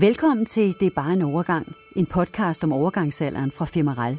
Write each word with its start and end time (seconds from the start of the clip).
Velkommen 0.00 0.46
til 0.46 0.76
Det 0.80 0.86
er 0.86 0.90
bare 0.90 1.12
en 1.12 1.22
overgang, 1.22 1.76
en 1.96 2.06
podcast 2.06 2.64
om 2.64 2.72
overgangsalderen 2.72 3.50
fra 3.50 3.64
Femeral. 3.64 4.18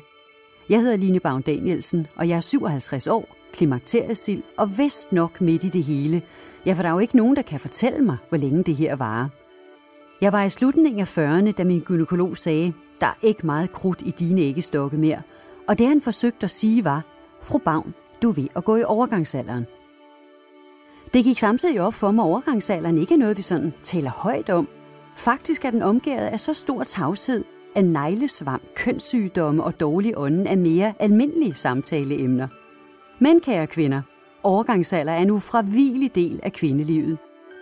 Jeg 0.69 0.81
hedder 0.81 0.95
Line 0.95 1.19
Baum 1.19 1.43
Danielsen, 1.43 2.07
og 2.15 2.29
jeg 2.29 2.35
er 2.35 2.41
57 2.41 3.07
år, 3.07 3.35
klimakteriesild 3.53 4.43
og 4.57 4.77
vist 4.77 5.11
nok 5.11 5.41
midt 5.41 5.63
i 5.63 5.69
det 5.69 5.83
hele. 5.83 6.21
Ja, 6.65 6.73
for 6.73 6.81
der 6.81 6.89
er 6.89 6.93
jo 6.93 6.99
ikke 6.99 7.17
nogen, 7.17 7.35
der 7.35 7.41
kan 7.41 7.59
fortælle 7.59 7.99
mig, 7.99 8.17
hvor 8.29 8.37
længe 8.37 8.63
det 8.63 8.75
her 8.75 8.95
varer. 8.95 9.27
Jeg 10.21 10.33
var 10.33 10.43
i 10.43 10.49
slutningen 10.49 10.99
af 10.99 11.17
40'erne, 11.17 11.51
da 11.51 11.63
min 11.63 11.81
gynekolog 11.81 12.37
sagde, 12.37 12.73
der 12.99 13.07
er 13.07 13.17
ikke 13.21 13.45
meget 13.45 13.71
krudt 13.71 14.01
i 14.05 14.11
dine 14.11 14.41
æggestokke 14.41 14.97
mere. 14.97 15.21
Og 15.67 15.77
det 15.79 15.87
han 15.87 16.01
forsøgte 16.01 16.43
at 16.43 16.51
sige 16.51 16.85
var, 16.85 17.05
fru 17.43 17.57
Bavn, 17.57 17.93
du 18.21 18.29
er 18.29 18.33
ved 18.33 18.47
at 18.55 18.65
gå 18.65 18.75
i 18.75 18.83
overgangsalderen. 18.83 19.65
Det 21.13 21.23
gik 21.23 21.39
samtidig 21.39 21.81
op 21.81 21.93
for 21.93 22.11
mig, 22.11 22.23
at 22.23 22.27
overgangsalderen 22.27 22.97
ikke 22.97 23.13
er 23.13 23.17
noget, 23.17 23.37
vi 23.37 23.41
sådan 23.41 23.73
taler 23.83 24.11
højt 24.11 24.49
om. 24.49 24.67
Faktisk 25.15 25.65
er 25.65 25.71
den 25.71 25.81
omgivet 25.81 26.17
af 26.17 26.39
så 26.39 26.53
stor 26.53 26.83
tavshed, 26.83 27.43
at 27.75 27.85
neglesvamp, 27.85 28.63
kønssygdomme 28.75 29.63
og 29.63 29.79
dårlig 29.79 30.13
ånden 30.17 30.47
er 30.47 30.55
mere 30.55 30.93
almindelige 30.99 31.53
samtaleemner. 31.53 32.47
Men 33.19 33.39
kære 33.39 33.67
kvinder, 33.67 34.01
overgangsalder 34.43 35.13
er 35.13 35.21
en 35.21 35.31
ufravigelig 35.31 36.15
del 36.15 36.39
af 36.43 36.53
kvindelivet. 36.53 37.17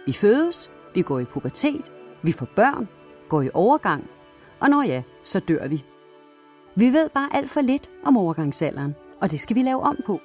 Vi 0.05 0.13
fødes, 0.13 0.71
vi 0.95 1.01
går 1.01 1.19
i 1.19 1.25
pubertet, 1.25 1.91
vi 2.21 2.31
får 2.31 2.47
børn, 2.55 2.87
går 3.29 3.41
i 3.41 3.49
overgang, 3.53 4.07
og 4.59 4.69
når 4.69 4.83
ja, 4.83 5.03
så 5.23 5.39
dør 5.39 5.67
vi. 5.67 5.83
Vi 6.75 6.85
ved 6.85 7.09
bare 7.09 7.35
alt 7.35 7.49
for 7.49 7.61
lidt 7.61 7.89
om 8.05 8.17
overgangsalderen, 8.17 8.95
og 9.21 9.31
det 9.31 9.39
skal 9.39 9.55
vi 9.55 9.61
lave 9.61 9.79
om 9.81 9.97
på. 10.05 10.19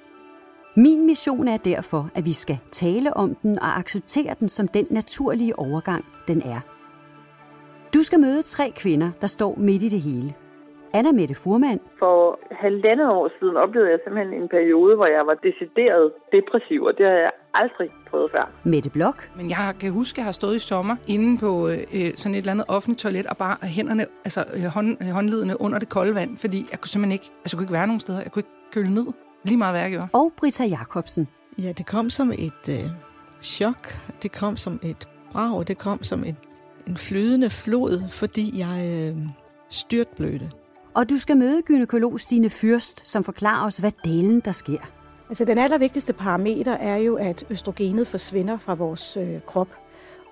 Min 0.77 1.07
mission 1.07 1.49
er 1.49 1.57
derfor, 1.57 2.11
at 2.15 2.25
vi 2.25 2.33
skal 2.33 2.59
tale 2.73 3.17
om 3.17 3.35
den 3.35 3.59
og 3.59 3.79
acceptere 3.79 4.35
den 4.41 4.49
som 4.49 4.69
den 4.69 4.87
naturlige 4.91 5.59
overgang, 5.59 6.05
den 6.29 6.43
er. 6.43 6.74
Du 8.05 8.07
skal 8.07 8.21
møde 8.21 8.43
tre 8.43 8.73
kvinder, 8.77 9.11
der 9.21 9.27
står 9.27 9.55
midt 9.59 9.83
i 9.83 9.89
det 9.89 10.01
hele. 10.01 10.35
Anna 10.95 11.13
Mette 11.13 11.35
Furman. 11.35 11.81
For 11.99 12.39
halvandet 12.51 13.09
år 13.09 13.31
siden 13.39 13.57
oplevede 13.57 13.91
jeg 13.91 13.99
simpelthen 14.05 14.43
en 14.43 14.49
periode, 14.49 14.97
hvor 14.97 15.07
jeg 15.07 15.27
var 15.27 15.35
decideret 15.35 16.13
depressiv, 16.33 16.83
og 16.83 16.93
det 16.99 17.07
har 17.07 17.13
jeg 17.13 17.31
aldrig 17.55 17.89
prøvet 18.11 18.31
før. 18.31 18.51
Mette 18.65 18.91
Blok. 18.91 19.31
Men 19.37 19.51
jeg 19.51 19.75
kan 19.81 19.93
huske, 19.93 20.15
at 20.15 20.19
jeg 20.19 20.25
har 20.25 20.33
stået 20.33 20.57
i 20.57 20.59
sommer 20.59 20.97
inde 21.09 21.39
på 21.39 21.69
øh, 21.69 22.09
sådan 22.17 22.35
et 22.35 22.39
eller 22.39 22.53
andet 22.53 22.67
offentligt 22.69 23.01
toilet, 23.01 23.27
og 23.27 23.37
bare 23.37 23.57
hænderne, 23.63 24.05
altså 24.25 24.41
øh, 24.57 24.65
hånd, 24.75 24.97
øh, 25.03 25.09
håndledene 25.09 25.61
under 25.61 25.79
det 25.79 25.89
kolde 25.89 26.15
vand, 26.15 26.39
fordi 26.39 26.59
jeg 26.71 26.81
kunne 26.81 26.93
simpelthen 26.95 27.13
ikke, 27.13 27.29
altså 27.43 27.51
jeg 27.53 27.59
kunne 27.59 27.65
ikke 27.67 27.79
være 27.81 27.87
nogen 27.87 28.01
steder. 28.01 28.21
Jeg 28.23 28.33
kunne 28.33 28.41
ikke 28.41 28.73
køle 28.75 28.95
ned. 28.95 29.07
Lige 29.45 29.57
meget, 29.57 29.73
hvad 29.75 29.83
jeg 29.83 29.91
gjorde. 29.91 30.09
Og 30.13 30.33
Britta 30.39 30.65
Jacobsen. 30.65 31.29
Ja, 31.59 31.73
det 31.79 31.87
kom 31.87 32.11
som 32.11 32.29
et 32.47 32.65
øh, 32.77 32.85
chok. 33.43 33.83
Det 34.23 34.31
kom 34.41 34.57
som 34.57 34.75
et 34.83 35.09
brag. 35.33 35.65
Det 35.69 35.79
kom 35.79 36.03
som 36.03 36.25
et, 36.25 36.37
en 36.87 36.97
flydende 36.97 37.51
flod, 37.51 38.09
fordi 38.09 38.59
jeg 38.59 38.91
øh, 38.91 39.23
styrtblødte. 39.71 40.51
Og 40.95 41.11
du 41.11 41.19
skal 41.19 41.37
møde 41.37 41.63
gynekolog 41.63 42.21
Stine 42.21 42.51
Fyrst, 42.51 43.09
som 43.09 43.25
forklarer 43.25 43.67
os, 43.67 43.79
hvad 43.79 43.93
delen 44.05 44.41
der 44.41 44.53
sker. 44.53 44.79
Altså 45.29 45.45
den 45.45 45.59
allervigtigste 45.59 46.13
parameter 46.13 46.73
er 46.73 46.97
jo, 46.97 47.17
at 47.17 47.45
østrogenet 47.51 48.07
forsvinder 48.07 48.59
fra 48.59 48.75
vores 48.75 49.17
øh, 49.17 49.41
krop. 49.47 49.69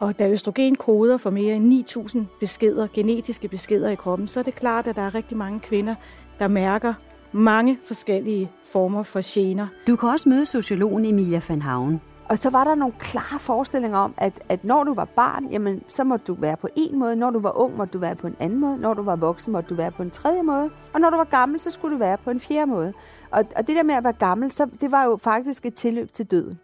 Og 0.00 0.18
da 0.18 0.28
østrogen 0.28 0.76
koder 0.76 1.16
for 1.16 1.30
mere 1.30 1.56
end 1.56 1.86
9.000 1.88 2.18
beskeder, 2.40 2.86
genetiske 2.94 3.48
beskeder 3.48 3.90
i 3.90 3.94
kroppen, 3.94 4.28
så 4.28 4.40
er 4.40 4.44
det 4.44 4.54
klart, 4.54 4.86
at 4.86 4.96
der 4.96 5.02
er 5.02 5.14
rigtig 5.14 5.36
mange 5.36 5.60
kvinder, 5.60 5.94
der 6.38 6.48
mærker 6.48 6.94
mange 7.32 7.78
forskellige 7.84 8.50
former 8.64 9.02
for 9.02 9.20
gener. 9.24 9.66
Du 9.86 9.96
kan 9.96 10.08
også 10.08 10.28
møde 10.28 10.46
sociologen 10.46 11.04
Emilia 11.04 11.40
van 11.48 11.62
Haven. 11.62 12.00
Og 12.28 12.38
så 12.38 12.50
var 12.50 12.64
der 12.64 12.74
nogle 12.74 12.94
klare 12.98 13.38
forestillinger 13.38 13.98
om, 13.98 14.14
at, 14.16 14.40
at 14.48 14.64
når 14.64 14.84
du 14.84 14.94
var 14.94 15.04
barn, 15.04 15.46
jamen, 15.46 15.82
så 15.88 16.04
må 16.04 16.16
du 16.16 16.34
være 16.34 16.56
på 16.56 16.68
en 16.76 16.98
måde. 16.98 17.16
Når 17.16 17.30
du 17.30 17.38
var 17.38 17.58
ung, 17.58 17.76
må 17.76 17.84
du 17.84 17.98
være 17.98 18.16
på 18.16 18.26
en 18.26 18.36
anden 18.40 18.60
måde. 18.60 18.78
Når 18.78 18.94
du 18.94 19.02
var 19.02 19.16
voksen, 19.16 19.52
må 19.52 19.60
du 19.60 19.74
være 19.74 19.90
på 19.90 20.02
en 20.02 20.10
tredje 20.10 20.42
måde. 20.42 20.70
Og 20.94 21.00
når 21.00 21.10
du 21.10 21.16
var 21.16 21.24
gammel, 21.24 21.60
så 21.60 21.70
skulle 21.70 21.94
du 21.94 21.98
være 21.98 22.18
på 22.18 22.30
en 22.30 22.40
fjerde 22.40 22.66
måde. 22.66 22.92
Og, 23.30 23.44
og 23.56 23.66
det 23.66 23.76
der 23.76 23.82
med 23.82 23.94
at 23.94 24.04
være 24.04 24.12
gammel, 24.12 24.52
så, 24.52 24.68
det 24.80 24.90
var 24.90 25.04
jo 25.04 25.16
faktisk 25.16 25.66
et 25.66 25.74
tilløb 25.74 26.12
til 26.12 26.26
døden. 26.26 26.58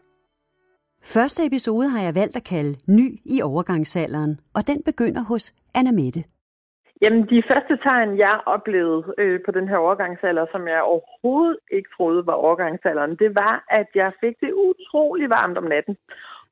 Første 1.03 1.47
episode 1.47 1.89
har 1.89 2.01
jeg 2.01 2.15
valgt 2.15 2.37
at 2.37 2.45
kalde 2.45 2.77
Ny 2.87 3.21
i 3.25 3.43
overgangsalderen, 3.43 4.41
og 4.55 4.67
den 4.67 4.83
begynder 4.85 5.23
hos 5.23 5.55
Anna 5.75 5.93
Mette. 5.93 6.25
Jamen, 7.01 7.23
de 7.31 7.43
første 7.49 7.77
tegn, 7.77 8.19
jeg 8.19 8.41
oplevede 8.47 9.15
øh, 9.19 9.41
på 9.47 9.51
den 9.51 9.69
her 9.69 9.77
overgangsalder, 9.77 10.47
som 10.53 10.69
jeg 10.69 10.83
overhovedet 10.83 11.59
ikke 11.73 11.91
troede 11.97 12.27
var 12.27 12.33
overgangsalderen, 12.33 13.17
det 13.17 13.35
var, 13.35 13.65
at 13.71 13.87
jeg 13.95 14.13
fik 14.21 14.41
det 14.41 14.53
utrolig 14.53 15.31
varmt 15.31 15.59
om 15.59 15.65
natten. 15.65 15.97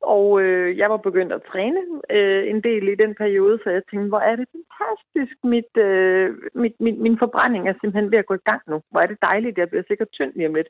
Og 0.00 0.40
øh, 0.40 0.78
jeg 0.78 0.90
var 0.90 0.96
begyndt 0.96 1.32
at 1.32 1.42
træne 1.52 1.80
øh, 2.10 2.50
en 2.50 2.60
del 2.62 2.88
i 2.88 2.94
den 2.94 3.14
periode, 3.14 3.58
så 3.64 3.70
jeg 3.70 3.82
tænkte, 3.90 4.08
hvor 4.08 4.18
er 4.18 4.36
det 4.36 4.48
fantastisk. 4.54 5.36
Mit, 5.44 5.76
øh, 5.76 6.36
mit, 6.54 6.80
mit, 6.80 6.98
min 6.98 7.18
forbrænding 7.18 7.68
er 7.68 7.72
simpelthen 7.72 8.10
ved 8.10 8.18
at 8.18 8.26
gå 8.26 8.34
i 8.34 8.48
gang 8.50 8.62
nu. 8.66 8.82
Hvor 8.90 9.00
er 9.00 9.06
det 9.06 9.18
dejligt, 9.22 9.58
jeg 9.58 9.68
bliver 9.68 9.84
sikkert 9.88 10.10
tynd 10.12 10.32
lige 10.34 10.48
om 10.48 10.54
lidt. 10.54 10.68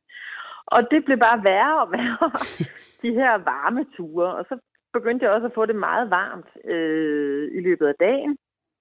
Og 0.67 0.91
det 0.91 1.05
blev 1.05 1.19
bare 1.19 1.45
værre 1.45 1.81
og 1.83 1.93
værre, 1.93 2.31
de 3.03 3.11
her 3.21 3.33
varme 3.39 3.87
ture. 3.97 4.35
Og 4.35 4.45
så 4.49 4.59
begyndte 4.93 5.25
jeg 5.25 5.33
også 5.33 5.47
at 5.47 5.55
få 5.55 5.67
det 5.67 5.77
meget 5.77 6.11
varmt 6.11 6.51
øh, 6.65 7.51
i 7.59 7.61
løbet 7.61 7.87
af 7.87 7.95
dagen. 8.01 8.39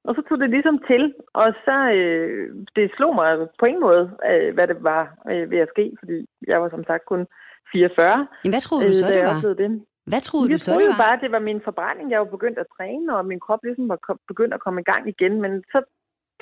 Og 0.07 0.15
så 0.15 0.21
tog 0.29 0.37
det 0.39 0.49
ligesom 0.49 0.77
til, 0.89 1.03
og 1.33 1.47
så 1.65 1.77
øh, 1.97 2.55
det 2.75 2.91
slog 2.97 3.15
mig 3.15 3.29
på 3.59 3.65
ingen 3.65 3.83
måde, 3.89 4.03
øh, 4.29 4.53
hvad 4.53 4.67
det 4.67 4.77
var 4.91 5.03
øh, 5.31 5.51
ved 5.51 5.59
at 5.65 5.71
ske, 5.73 5.85
fordi 5.99 6.17
jeg 6.47 6.61
var 6.61 6.69
som 6.69 6.83
sagt 6.89 7.05
kun 7.05 7.27
44. 7.71 8.27
Men 8.43 8.51
hvad 8.53 8.61
troede 8.61 8.87
du 8.87 8.93
så, 8.93 9.07
øh, 9.07 9.13
det 9.13 9.23
var? 9.29 9.53
Det. 9.63 9.69
Hvad 10.11 10.21
troede 10.27 10.45
jeg 10.49 10.53
du 10.53 10.57
så, 10.57 10.71
troede 10.71 10.85
det 10.85 10.93
var? 10.97 11.03
bare, 11.03 11.15
at 11.17 11.23
det 11.25 11.31
var 11.31 11.43
min 11.49 11.61
forbrænding. 11.67 12.11
Jeg 12.11 12.19
var 12.19 12.35
begyndt 12.35 12.59
at 12.59 12.71
træne, 12.77 13.17
og 13.17 13.25
min 13.25 13.39
krop 13.45 13.63
ligesom 13.63 13.89
var 13.89 13.99
begyndt 14.31 14.53
at 14.53 14.63
komme 14.65 14.81
i 14.81 14.89
gang 14.91 15.03
igen. 15.13 15.41
Men 15.43 15.51
så 15.73 15.79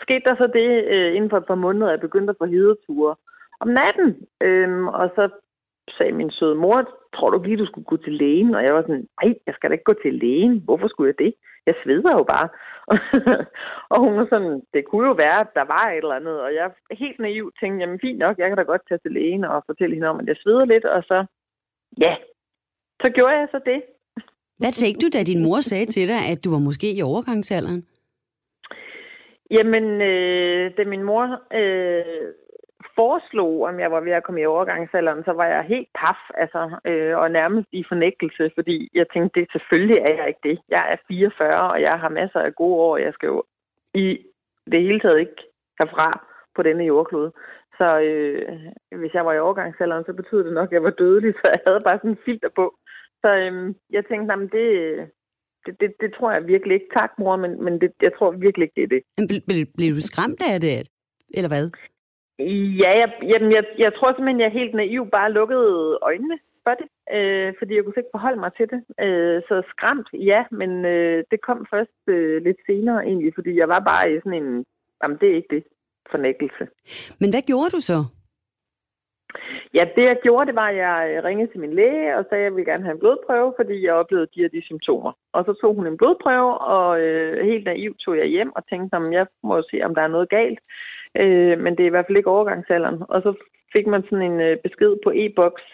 skete 0.06 0.26
der 0.28 0.36
så 0.36 0.48
det 0.60 0.70
øh, 0.94 1.16
inden 1.16 1.30
for 1.30 1.38
et 1.38 1.50
par 1.52 1.64
måneder, 1.66 1.88
at 1.88 1.92
jeg 1.92 2.08
begyndte 2.08 2.32
at 2.32 2.40
få 2.42 2.46
hedeture 2.46 3.16
om 3.64 3.68
natten. 3.68 4.08
Øhm, 4.48 4.88
og 4.88 5.06
så 5.16 5.24
sagde 5.98 6.12
min 6.12 6.32
søde 6.32 6.56
mor, 6.56 6.78
tror 7.16 7.30
du 7.30 7.44
lige, 7.44 7.58
du 7.58 7.66
skulle 7.66 7.86
gå 7.86 7.98
til 7.98 8.14
lægen? 8.14 8.56
Og 8.56 8.64
jeg 8.64 8.74
var 8.74 8.82
sådan, 8.82 9.08
nej, 9.24 9.34
jeg 9.48 9.54
skal 9.56 9.70
da 9.70 9.74
ikke 9.74 9.92
gå 9.92 9.96
til 10.04 10.14
lægen. 10.14 10.62
Hvorfor 10.66 10.88
skulle 10.88 11.08
jeg 11.12 11.26
det? 11.26 11.34
Jeg 11.66 11.76
sveder 11.84 12.12
jo 12.12 12.24
bare. 12.24 12.50
og 13.92 13.98
hun 14.04 14.18
var 14.18 14.28
sådan, 14.30 14.62
det 14.74 14.86
kunne 14.86 15.08
jo 15.08 15.14
være, 15.14 15.40
at 15.40 15.52
der 15.56 15.66
var 15.76 15.86
et 15.90 15.98
eller 15.98 16.20
andet. 16.20 16.42
Og 16.42 16.54
jeg 16.54 16.72
helt 16.92 17.20
naiv 17.20 17.52
tænkte, 17.60 17.80
jamen 17.80 18.00
fint 18.00 18.20
nok, 18.20 18.38
jeg 18.38 18.48
kan 18.48 18.58
da 18.58 18.64
godt 18.64 18.82
tage 18.90 19.00
til 19.04 19.12
lægen 19.12 19.44
og 19.44 19.64
fortælle 19.66 19.96
hende 19.96 20.08
om, 20.08 20.20
at 20.20 20.28
jeg 20.28 20.36
sveder 20.44 20.66
lidt. 20.66 20.86
Og 20.86 21.04
så, 21.04 21.26
ja, 21.98 22.16
så 23.02 23.10
gjorde 23.10 23.36
jeg 23.40 23.48
så 23.52 23.60
det. 23.66 23.82
Hvad 24.58 24.72
tænkte 24.72 25.06
du, 25.06 25.10
da 25.18 25.24
din 25.24 25.44
mor 25.44 25.60
sagde 25.60 25.86
til 25.86 26.08
dig, 26.08 26.22
at 26.32 26.44
du 26.44 26.50
var 26.52 26.60
måske 26.60 26.88
i 26.98 27.02
overgangsalderen? 27.02 27.86
Jamen, 29.52 30.02
øh, 30.02 30.78
da 30.78 30.84
min 30.86 31.04
mor 31.04 31.24
øh, 31.60 32.34
foreslog, 32.96 33.54
om 33.70 33.80
jeg 33.80 33.92
var 33.92 34.02
ved 34.02 34.12
at 34.12 34.24
komme 34.24 34.42
i 34.42 34.46
overgangsalderen, 34.46 35.24
så 35.24 35.32
var 35.32 35.46
jeg 35.46 35.64
helt 35.64 35.90
paf, 36.00 36.20
altså, 36.44 36.62
øh, 36.86 37.18
og 37.18 37.32
nærmest 37.32 37.68
i 37.72 37.84
fornægtelse, 37.88 38.52
fordi 38.56 38.90
jeg 38.94 39.06
tænkte, 39.14 39.40
det 39.40 39.52
selvfølgelig 39.52 39.98
er 39.98 40.14
jeg 40.20 40.28
ikke 40.28 40.46
det. 40.50 40.58
Jeg 40.70 40.84
er 40.92 40.98
44, 41.08 41.72
og 41.72 41.82
jeg 41.82 42.00
har 42.00 42.10
masser 42.10 42.40
af 42.40 42.56
gode 42.56 42.80
år, 42.88 42.98
jeg 42.98 43.14
skal 43.14 43.28
jo 43.28 43.44
i 43.94 44.08
det 44.72 44.82
hele 44.82 45.00
taget 45.00 45.20
ikke 45.20 45.42
herfra 45.80 46.26
på 46.56 46.64
denne 46.64 46.84
jordklode. 46.84 47.32
Så 47.78 48.00
øh, 48.00 48.42
hvis 49.00 49.14
jeg 49.14 49.26
var 49.26 49.34
i 49.34 49.40
overgangsalderen, 49.40 50.06
så 50.06 50.14
betyder 50.14 50.44
det 50.44 50.54
nok, 50.54 50.70
at 50.70 50.74
jeg 50.74 50.84
var 50.84 50.90
dødelig, 50.90 51.34
så 51.42 51.48
jeg 51.56 51.62
havde 51.68 51.82
bare 51.84 51.98
sådan 51.98 52.10
en 52.12 52.24
filter 52.26 52.50
på. 52.56 52.66
Så 53.22 53.30
øh, 53.36 53.76
jeg 53.90 54.04
tænkte, 54.06 54.32
jamen 54.34 54.50
det, 54.58 54.68
det, 55.66 55.74
det, 55.82 55.90
det 56.02 56.14
tror 56.14 56.32
jeg 56.32 56.48
virkelig 56.48 56.74
ikke. 56.74 56.90
Tak, 56.94 57.12
mor, 57.20 57.36
men, 57.36 57.64
men 57.64 57.82
det, 57.82 57.92
jeg 58.02 58.12
tror 58.18 58.32
virkelig 58.32 58.64
ikke, 58.66 58.76
det 58.76 58.84
er 58.84 58.94
det. 58.96 59.02
Men 59.18 59.28
Blev, 59.28 59.42
blev, 59.48 59.66
blev 59.78 59.90
du 59.96 60.02
skræmt 60.02 60.42
af 60.52 60.62
det, 60.62 60.90
eller 61.38 61.50
hvad? 61.54 61.66
Ja, 62.84 62.92
jeg, 63.02 63.14
jamen, 63.24 63.52
jeg, 63.52 63.64
jeg 63.78 63.94
tror 63.94 64.12
simpelthen, 64.12 64.40
jeg 64.40 64.52
helt 64.52 64.74
naiv 64.74 65.10
bare 65.10 65.32
lukkede 65.32 66.00
øjnene 66.02 66.40
for 66.64 66.74
det, 66.80 66.88
øh, 67.18 67.54
fordi 67.60 67.76
jeg 67.76 67.84
kunne 67.84 67.94
ikke 67.98 68.16
forholde 68.18 68.40
mig 68.40 68.52
til 68.58 68.68
det. 68.74 68.80
Øh, 69.06 69.42
så 69.48 69.64
skræmt, 69.70 70.08
ja, 70.14 70.46
men 70.52 70.86
øh, 70.86 71.24
det 71.32 71.42
kom 71.42 71.66
først 71.74 72.00
øh, 72.08 72.44
lidt 72.44 72.58
senere 72.66 73.06
egentlig, 73.06 73.32
fordi 73.36 73.58
jeg 73.58 73.70
var 73.70 73.80
bare 73.80 74.14
i 74.14 74.20
sådan 74.20 74.44
en, 74.44 74.66
jamen 75.04 75.18
det 75.22 75.30
er 75.30 75.36
ikke 75.36 75.56
det, 75.56 75.64
fornægtelse. 76.12 76.64
Men 77.20 77.30
hvad 77.30 77.42
gjorde 77.48 77.70
du 77.70 77.80
så? 77.80 77.98
Ja, 79.74 79.84
det 79.96 80.04
jeg 80.04 80.18
gjorde, 80.24 80.48
det 80.48 80.56
var, 80.56 80.68
at 80.68 80.78
jeg 80.78 81.22
ringede 81.24 81.52
til 81.52 81.60
min 81.60 81.74
læge 81.74 82.18
og 82.18 82.26
sagde, 82.30 82.42
at 82.42 82.46
jeg 82.46 82.56
ville 82.56 82.72
gerne 82.72 82.84
have 82.84 82.94
en 82.94 83.00
blodprøve, 83.00 83.54
fordi 83.60 83.86
jeg 83.86 83.94
oplevede 83.94 84.28
de 84.36 84.42
her 84.42 84.50
de 84.50 84.66
symptomer. 84.66 85.12
Og 85.34 85.46
så 85.46 85.54
tog 85.54 85.76
hun 85.76 85.88
en 85.88 85.98
blodprøve, 85.98 86.58
og 86.58 87.02
øh, 87.02 87.46
helt 87.46 87.66
naivt 87.66 88.00
tog 88.00 88.18
jeg 88.18 88.26
hjem 88.26 88.52
og 88.56 88.68
tænkte, 88.70 88.98
at 88.98 89.12
jeg 89.12 89.28
må 89.44 89.62
se, 89.62 89.82
om 89.84 89.96
der 89.96 90.02
er 90.02 90.08
noget 90.16 90.30
galt. 90.30 90.60
Øh, 91.22 91.60
men 91.60 91.72
det 91.76 91.84
er 91.84 91.88
i 91.88 91.96
hvert 91.96 92.06
fald 92.08 92.18
ikke 92.18 92.30
overgangsalderen. 92.38 93.00
Og 93.10 93.22
så 93.22 93.32
fik 93.74 93.88
man 93.88 94.04
sådan 94.04 94.32
en 94.32 94.40
øh, 94.42 94.58
besked 94.64 94.94
på 95.04 95.10
e-boks. 95.16 95.66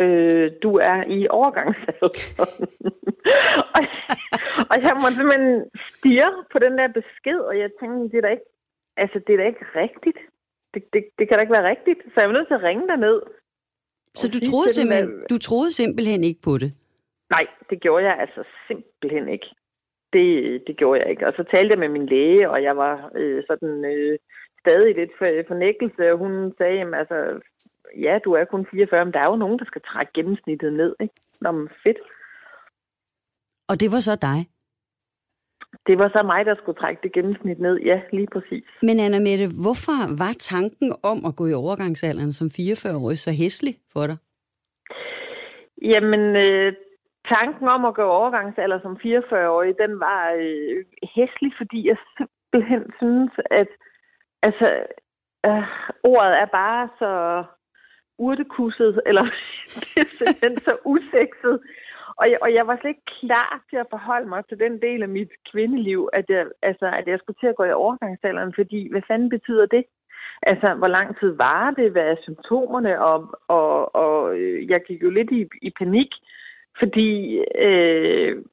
Øh, 0.00 0.50
du 0.62 0.70
er 0.76 1.04
i 1.18 1.28
overgangsalderen. 1.30 2.16
og, 3.76 3.82
og 4.70 4.76
jeg 4.84 4.92
måtte 5.02 5.16
simpelthen 5.16 5.64
stirre 5.90 6.32
på 6.52 6.58
den 6.58 6.78
der 6.78 6.88
besked, 6.88 7.38
og 7.50 7.58
jeg 7.58 7.70
tænkte, 7.80 8.02
det 8.10 8.16
er 8.16 8.20
da 8.26 8.28
ikke, 8.36 8.48
altså, 8.96 9.18
det 9.26 9.32
er 9.32 9.36
da 9.36 9.46
ikke 9.46 9.66
rigtigt. 9.82 10.18
Det, 10.74 10.82
det, 10.92 11.04
det 11.18 11.28
kan 11.28 11.36
da 11.36 11.40
ikke 11.40 11.52
være 11.58 11.70
rigtigt. 11.70 12.00
Så 12.14 12.20
jeg 12.20 12.28
var 12.28 12.34
nødt 12.34 12.48
til 12.48 12.54
at 12.60 12.62
ringe 12.62 12.88
derned. 12.88 13.20
Så 14.14 14.28
du 14.34 14.38
troede, 14.50 14.70
simpelthen, 14.74 15.22
at- 15.22 15.30
du 15.30 15.38
troede 15.38 15.72
simpelthen 15.72 16.24
ikke 16.24 16.40
på 16.44 16.58
det? 16.58 16.72
Nej, 17.30 17.46
det 17.70 17.80
gjorde 17.80 18.04
jeg 18.04 18.16
altså 18.20 18.44
simpelthen 18.68 19.28
ikke. 19.28 19.46
det, 20.12 20.62
det 20.66 20.76
gjorde 20.76 21.00
jeg 21.00 21.10
ikke. 21.10 21.26
Og 21.26 21.32
så 21.36 21.42
talte 21.50 21.70
jeg 21.72 21.78
med 21.78 21.88
min 21.88 22.06
læge, 22.06 22.50
og 22.50 22.62
jeg 22.62 22.76
var 22.76 23.10
øh, 23.14 23.42
sådan 23.46 23.84
øh, 23.84 24.18
stadig 24.64 24.94
lidt 24.94 25.12
for, 25.18 25.26
fornægtelse, 25.52 26.02
og 26.12 26.18
hun 26.18 26.32
sagde, 26.58 26.76
jamen, 26.78 26.94
altså, 27.02 27.18
ja, 28.06 28.14
du 28.24 28.32
er 28.32 28.44
kun 28.44 28.66
44, 28.70 29.04
men 29.04 29.14
der 29.14 29.20
er 29.20 29.30
jo 29.32 29.36
nogen, 29.36 29.58
der 29.58 29.64
skal 29.64 29.82
trække 29.90 30.12
gennemsnittet 30.12 30.72
ned, 30.72 30.92
ikke? 31.00 31.14
Nå, 31.40 31.50
men 31.52 31.68
fedt. 31.82 32.00
Og 33.68 33.80
det 33.80 33.88
var 33.92 34.00
så 34.00 34.14
dig? 34.28 34.38
Det 35.86 35.98
var 35.98 36.08
så 36.08 36.22
mig, 36.22 36.46
der 36.46 36.54
skulle 36.54 36.78
trække 36.80 37.00
det 37.02 37.12
gennemsnit 37.12 37.58
ned. 37.58 37.76
Ja, 37.90 38.00
lige 38.12 38.26
præcis. 38.32 38.64
Men 38.82 39.00
Anna 39.00 39.18
Mette, 39.18 39.46
hvorfor 39.64 39.98
var 40.22 40.32
tanken 40.38 40.90
om 41.02 41.18
at 41.28 41.36
gå 41.36 41.46
i 41.46 41.52
overgangsalderen 41.52 42.32
som 42.32 42.46
44-årig 42.46 43.18
så 43.18 43.30
hæslig 43.32 43.74
for 43.92 44.06
dig? 44.06 44.16
Jamen, 45.82 46.36
øh, 46.36 46.72
tanken 47.28 47.68
om 47.68 47.84
at 47.84 47.94
gå 47.94 48.02
i 48.02 48.14
overgangsalder 48.20 48.78
som 48.80 48.92
44-årig, 49.04 49.74
den 49.84 50.00
var 50.00 50.22
øh, 50.44 50.84
hæslig, 51.14 51.52
fordi 51.60 51.88
jeg 51.88 51.96
simpelthen 52.16 52.82
synes, 53.00 53.32
at 53.50 53.68
altså, 54.46 54.66
øh, 55.46 55.66
ordet 56.02 56.34
er 56.42 56.46
bare 56.60 56.88
så 56.98 57.44
urtekusset, 58.18 59.00
eller 59.06 59.24
det 59.80 59.96
er 60.02 60.10
simpelthen 60.18 60.56
så 60.56 60.76
usekset. 60.84 61.60
Og 62.20 62.30
jeg, 62.30 62.38
og 62.42 62.54
jeg 62.54 62.66
var 62.66 62.76
slet 62.76 62.90
ikke 62.90 63.10
klar 63.20 63.64
til 63.70 63.76
at 63.76 63.90
forholde 63.90 64.28
mig 64.28 64.42
til 64.48 64.58
den 64.58 64.82
del 64.82 65.02
af 65.02 65.08
mit 65.08 65.32
kvindeliv, 65.50 66.08
at 66.12 66.24
jeg, 66.28 66.46
altså, 66.62 66.86
at 66.86 67.06
jeg 67.08 67.18
skulle 67.18 67.40
til 67.40 67.46
at 67.46 67.56
gå 67.56 67.64
i 67.64 67.72
overgangsalderen, 67.72 68.52
fordi 68.54 68.90
hvad 68.90 69.02
fanden 69.08 69.28
betyder 69.28 69.66
det? 69.66 69.84
Altså, 70.42 70.74
hvor 70.74 70.88
lang 70.88 71.18
tid 71.20 71.30
var 71.36 71.70
det? 71.70 71.90
Hvad 71.90 72.02
er 72.02 72.16
symptomerne? 72.22 73.02
Og, 73.02 73.38
og, 73.48 73.94
og 73.94 74.38
øh, 74.38 74.70
jeg 74.70 74.80
gik 74.86 75.02
jo 75.02 75.10
lidt 75.10 75.30
i, 75.30 75.48
i 75.62 75.70
panik, 75.78 76.10
fordi 76.78 77.38
øh, 77.58 78.44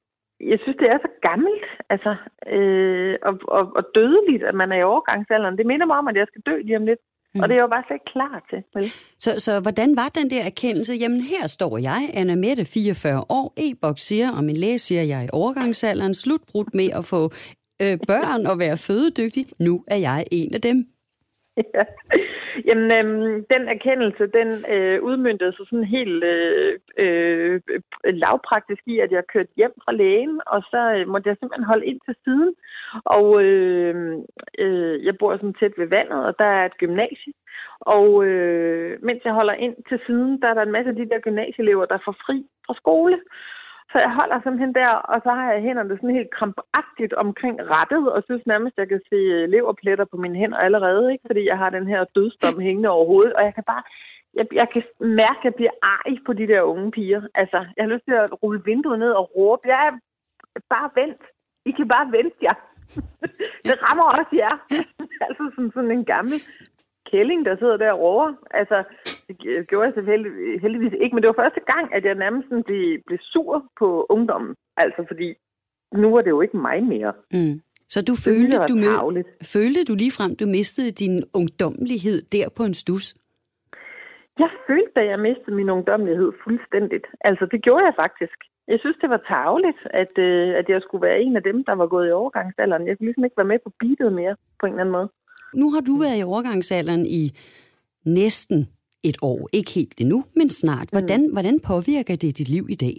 jeg 0.50 0.60
synes, 0.62 0.78
det 0.78 0.88
er 0.94 0.98
så 0.98 1.10
gammelt 1.22 1.66
altså, 1.90 2.16
øh, 2.56 3.16
og, 3.28 3.34
og, 3.58 3.64
og 3.78 3.84
dødeligt, 3.96 4.44
at 4.44 4.56
man 4.56 4.72
er 4.72 4.80
i 4.80 4.84
overgangsalderen. 4.84 5.58
Det 5.58 5.66
minder 5.66 5.86
mig 5.86 5.98
om, 5.98 6.08
at 6.08 6.16
jeg 6.16 6.28
skal 6.28 6.42
dø 6.46 6.56
lige 6.62 6.78
om 6.78 6.86
lidt. 6.86 7.00
Mm. 7.36 7.42
Og 7.42 7.50
det 7.50 7.58
er 7.58 7.62
jo 7.62 7.68
bare 7.68 7.84
slet 7.88 7.96
ikke 7.96 8.12
klar 8.16 8.46
til. 8.50 8.60
Vel? 8.76 8.84
Så, 9.20 9.40
så 9.46 9.60
hvordan 9.60 9.90
var 9.96 10.10
den 10.20 10.30
der 10.30 10.44
erkendelse? 10.44 10.94
Jamen 10.94 11.22
her 11.22 11.48
står 11.48 11.78
jeg, 11.78 12.02
Anna 12.14 12.36
Mette, 12.36 12.66
44 12.66 13.20
år, 13.30 13.54
e-boks 13.58 14.02
siger, 14.02 14.28
og 14.38 14.44
min 14.44 14.56
læge 14.56 14.80
siger, 14.80 15.02
at 15.02 15.08
jeg 15.08 15.20
er 15.20 15.26
i 15.26 15.34
overgangsalderen, 15.34 16.14
slutbrudt 16.14 16.74
med 16.74 16.90
at 17.00 17.06
få 17.06 17.22
øh, 17.84 17.98
børn 18.08 18.46
og 18.46 18.60
være 18.60 18.78
fødedygtig. 18.78 19.46
Nu 19.60 19.84
er 19.88 19.98
jeg 19.98 20.26
en 20.32 20.54
af 20.54 20.62
dem. 20.62 20.78
Ja. 21.76 21.84
Jamen, 22.66 22.92
øhm, 22.92 23.46
den 23.54 23.64
erkendelse, 23.76 24.24
den 24.40 24.50
øh, 24.74 25.04
udmyndtede 25.04 25.54
sig 25.54 25.66
sådan 25.68 25.94
helt 25.98 26.24
øh, 26.24 26.80
øh, 26.98 27.62
lavpraktisk 28.06 28.82
i, 28.86 29.00
at 29.00 29.12
jeg 29.12 29.24
kørte 29.34 29.50
hjem 29.58 29.74
fra 29.84 29.92
lægen, 29.92 30.42
og 30.48 30.62
så 30.72 30.82
øh, 30.96 31.08
måtte 31.08 31.30
jeg 31.30 31.38
simpelthen 31.40 31.72
holde 31.72 31.86
ind 31.86 32.00
til 32.06 32.16
siden. 32.24 32.54
Og 33.06 33.44
øh, 33.44 34.18
øh, 34.60 35.06
jeg 35.06 35.18
bor 35.18 35.36
sådan 35.36 35.54
tæt 35.54 35.74
ved 35.78 35.88
vandet, 35.88 36.26
og 36.28 36.34
der 36.40 36.46
er 36.46 36.66
et 36.66 36.78
gymnasie. 36.78 37.34
Og 37.80 38.26
øh, 38.26 39.04
mens 39.04 39.22
jeg 39.26 39.34
holder 39.34 39.54
ind 39.54 39.76
til 39.90 40.00
siden, 40.06 40.42
der 40.42 40.48
er 40.48 40.54
der 40.54 40.62
en 40.62 40.72
masse 40.72 40.90
af 40.90 40.96
de 40.96 41.10
der 41.10 41.20
gymnasieelever, 41.20 41.86
der 41.86 41.98
får 42.06 42.16
fri 42.26 42.46
fra 42.66 42.74
skole. 42.74 43.20
Så 43.92 44.00
jeg 44.00 44.12
holder 44.20 44.40
simpelthen 44.42 44.76
der, 44.76 44.90
og 45.12 45.22
så 45.24 45.30
har 45.30 45.52
jeg 45.52 45.62
hænderne 45.62 45.96
sådan 45.96 46.20
helt 46.20 46.34
krampagtigt 46.38 47.14
omkring 47.14 47.56
rettet, 47.76 48.12
og 48.12 48.24
synes 48.24 48.46
nærmest, 48.46 48.74
at 48.78 48.82
jeg 48.82 48.90
kan 48.90 49.02
se 49.10 49.20
leverpletter 49.54 50.06
på 50.06 50.18
mine 50.18 50.38
hænder 50.42 50.58
allerede, 50.58 51.12
ikke? 51.12 51.24
fordi 51.28 51.46
jeg 51.46 51.58
har 51.58 51.70
den 51.70 51.88
her 51.88 52.04
dødsdom 52.04 52.60
hængende 52.60 52.90
over 52.90 53.06
hovedet, 53.06 53.34
og 53.34 53.44
jeg 53.44 53.54
kan 53.56 53.64
bare, 53.64 53.84
jeg, 54.34 54.46
jeg 54.54 54.68
kan 54.74 54.84
mærke, 55.00 55.40
at 55.40 55.44
jeg 55.44 55.56
bliver 55.56 55.76
arg 55.82 56.18
på 56.26 56.34
de 56.34 56.48
der 56.48 56.62
unge 56.62 56.92
piger. 56.92 57.22
Altså, 57.36 57.58
jeg 57.76 57.84
har 57.86 57.94
lyst 57.94 58.06
til 58.06 58.14
at 58.14 58.44
rulle 58.44 58.62
vinduet 58.66 59.00
ned 59.00 59.12
og 59.12 59.36
råbe, 59.36 59.62
jeg 59.66 59.82
er 59.88 59.94
bare 60.70 60.90
vent. 60.96 61.24
I 61.66 61.72
kan 61.72 61.88
bare 61.88 62.12
vente 62.12 62.38
jer. 62.42 62.58
det 63.68 63.76
rammer 63.86 64.08
også 64.20 64.34
jer. 64.44 64.56
altså 65.28 65.44
sådan, 65.56 65.72
sådan 65.76 65.92
en 65.92 66.06
gammel 66.06 66.38
kælling, 67.12 67.46
der 67.46 67.56
sidder 67.58 67.78
der 67.78 67.92
og 67.92 68.00
råber. 68.00 68.34
Altså, 68.52 68.84
det 69.28 69.68
gjorde 69.70 69.86
jeg 69.86 69.94
selvfølgelig 69.94 70.62
heldigvis 70.62 70.94
ikke, 71.02 71.14
men 71.14 71.22
det 71.22 71.28
var 71.28 71.44
første 71.44 71.64
gang, 71.74 71.94
at 71.96 72.06
jeg 72.06 72.16
nærmest 72.16 72.48
blev, 72.66 73.02
blev 73.08 73.20
sur 73.22 73.66
på 73.80 74.06
ungdommen. 74.10 74.56
Altså, 74.78 75.02
fordi 75.08 75.34
nu 76.02 76.08
var 76.16 76.22
det 76.22 76.30
jo 76.30 76.42
ikke 76.42 76.58
mig 76.58 76.84
mere. 76.84 77.14
Mm. 77.34 77.62
Så 77.94 78.00
du 78.10 78.16
følte, 78.28 78.58
du, 78.72 78.76
med, 78.76 79.24
følte 79.56 79.82
du 79.90 79.94
ligefrem, 80.04 80.32
du 80.36 80.46
mistede 80.46 80.92
din 80.92 81.16
ungdommelighed 81.34 82.22
der 82.36 82.48
på 82.58 82.64
en 82.64 82.74
stus? 82.74 83.06
Jeg 84.40 84.50
følte, 84.68 84.98
at 85.02 85.08
jeg 85.08 85.20
mistede 85.20 85.56
min 85.56 85.70
ungdommelighed 85.70 86.32
fuldstændigt. 86.44 87.08
Altså, 87.22 87.46
det 87.52 87.64
gjorde 87.64 87.86
jeg 87.86 87.94
faktisk. 87.96 88.38
Jeg 88.68 88.80
synes, 88.80 88.98
det 89.02 89.10
var 89.10 89.22
tageligt, 89.34 89.82
at, 90.02 90.14
øh, 90.18 90.50
at 90.60 90.70
jeg 90.70 90.82
skulle 90.82 91.08
være 91.08 91.22
en 91.22 91.36
af 91.36 91.44
dem, 91.44 91.64
der 91.64 91.76
var 91.82 91.88
gået 91.88 92.08
i 92.10 92.12
overgangsalderen. 92.12 92.88
Jeg 92.88 92.98
kunne 92.98 93.06
ligesom 93.06 93.24
ikke 93.24 93.38
være 93.38 93.52
med 93.54 93.60
på 93.66 93.72
beatet 93.80 94.14
mere, 94.14 94.36
på 94.60 94.66
en 94.66 94.72
eller 94.72 94.82
anden 94.82 94.98
måde. 94.98 95.10
Nu 95.56 95.72
har 95.72 95.82
du 95.82 95.94
været 96.04 96.20
i 96.20 96.24
overgangsalderen 96.24 97.06
i 97.06 97.24
næsten 98.06 98.60
et 99.04 99.18
år. 99.22 99.50
Ikke 99.54 99.72
helt 99.76 99.94
endnu, 100.02 100.20
men 100.36 100.50
snart. 100.50 100.88
Hvordan, 100.92 101.22
mm. 101.28 101.34
hvordan 101.34 101.60
påvirker 101.68 102.16
det 102.24 102.38
dit 102.38 102.50
liv 102.50 102.66
i 102.70 102.76
dag? 102.86 102.98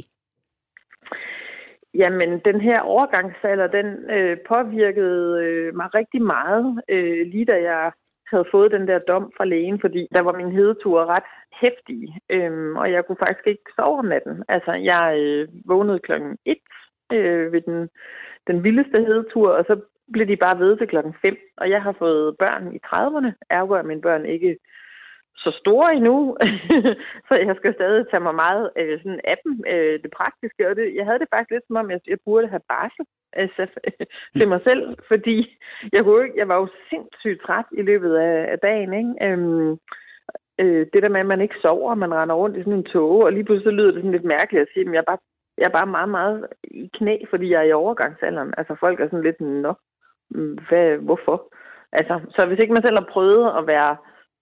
Jamen, 1.95 2.41
den 2.45 2.61
her 2.61 2.81
overgangsalder, 2.81 3.67
den 3.67 3.87
øh, 4.11 4.37
påvirkede 4.49 5.45
øh, 5.45 5.77
mig 5.77 5.95
rigtig 5.95 6.23
meget, 6.23 6.83
øh, 6.89 7.27
lige 7.27 7.45
da 7.45 7.57
jeg 7.71 7.93
havde 8.31 8.47
fået 8.51 8.71
den 8.73 8.89
der 8.89 8.99
dom 8.99 9.33
fra 9.37 9.45
lægen, 9.45 9.79
fordi 9.81 10.09
der 10.13 10.21
var 10.21 10.33
min 10.33 10.53
hedetur 10.53 11.07
ret 11.07 11.31
hæftig, 11.61 12.01
øh, 12.31 12.77
og 12.77 12.93
jeg 12.93 13.07
kunne 13.07 13.23
faktisk 13.25 13.47
ikke 13.47 13.71
sove 13.77 13.99
om 13.99 14.05
natten. 14.05 14.45
Altså, 14.49 14.73
jeg 14.73 15.05
øh, 15.19 15.49
vågnede 15.65 15.99
klokken 15.99 16.39
1 16.45 16.57
øh, 17.13 17.53
ved 17.53 17.61
den, 17.61 17.89
den 18.47 18.65
vildeste 18.65 18.99
hedetur, 19.09 19.49
og 19.59 19.65
så 19.65 19.75
blev 20.13 20.27
de 20.27 20.37
bare 20.37 20.59
ved 20.59 20.77
til 20.77 20.89
klokken 20.89 21.15
5. 21.23 21.37
Og 21.57 21.71
jeg 21.71 21.83
har 21.83 21.95
fået 21.99 22.37
børn 22.39 22.75
i 22.77 22.79
30'erne, 22.87 23.33
ergo 23.51 23.75
er 23.75 23.83
mine 23.83 24.01
børn 24.01 24.27
ikke 24.27 24.59
så 25.37 25.51
store 25.61 25.95
endnu, 25.95 26.37
så 27.29 27.35
jeg 27.35 27.55
skal 27.57 27.75
stadig 27.75 28.05
tage 28.11 28.27
mig 28.27 28.35
meget 28.35 28.71
øh, 28.77 28.99
sådan 28.99 29.21
af 29.25 29.37
dem, 29.45 29.65
øh, 29.73 30.03
det 30.03 30.11
praktiske. 30.17 30.69
Og 30.69 30.77
det, 30.77 30.95
jeg 30.95 31.05
havde 31.07 31.19
det 31.19 31.29
faktisk 31.33 31.51
lidt 31.51 31.67
som 31.67 31.77
om, 31.77 31.91
jeg, 31.91 32.01
jeg 32.07 32.19
burde 32.25 32.49
have 32.49 32.69
barsel 32.69 33.05
altså, 33.33 33.63
til 34.37 34.49
mig 34.49 34.61
selv, 34.65 34.97
fordi 35.09 35.37
jeg, 35.93 36.05
kunne 36.05 36.25
ikke, 36.25 36.39
jeg 36.39 36.49
var 36.49 36.57
jo 36.57 36.69
sindssygt 36.91 37.43
træt 37.47 37.65
i 37.73 37.83
løbet 37.83 38.15
af, 38.17 38.53
af 38.53 38.59
dagen. 38.59 38.93
Ikke? 39.01 39.13
Øhm, 39.27 39.71
øh, 40.61 40.87
det 40.93 41.03
der 41.03 41.09
med, 41.09 41.21
at 41.21 41.27
man 41.27 41.41
ikke 41.41 41.63
sover, 41.63 41.91
og 41.91 41.99
man 41.99 42.15
render 42.15 42.35
rundt 42.35 42.57
i 42.57 42.63
sådan 42.63 42.79
en 42.79 42.85
tog, 42.85 43.17
og 43.25 43.33
lige 43.33 43.45
pludselig 43.45 43.75
lyder 43.75 43.91
det 43.91 44.01
sådan 44.01 44.17
lidt 44.17 44.25
mærkeligt 44.37 44.63
at 44.63 44.69
sige, 44.73 44.87
at 44.87 44.93
jeg 44.93 44.99
er 44.99 45.11
bare, 45.13 45.19
jeg 45.59 45.65
er 45.65 45.77
bare 45.79 45.87
meget, 45.87 46.09
meget 46.09 46.47
i 46.65 46.91
knæ, 46.95 47.17
fordi 47.31 47.51
jeg 47.51 47.61
er 47.61 47.69
i 47.69 47.73
overgangsalderen. 47.73 48.55
Altså 48.59 48.75
folk 48.81 49.01
er 49.01 49.07
sådan 49.07 49.23
lidt, 49.23 49.41
nå, 49.41 49.75
Mm, 50.34 50.58
hvad, 50.69 50.96
hvorfor? 50.96 51.55
Altså, 51.93 52.20
så 52.34 52.46
hvis 52.46 52.58
ikke 52.58 52.72
man 52.72 52.82
selv 52.82 52.98
har 52.98 53.08
prøvet 53.12 53.58
at 53.58 53.67
være 53.67 53.96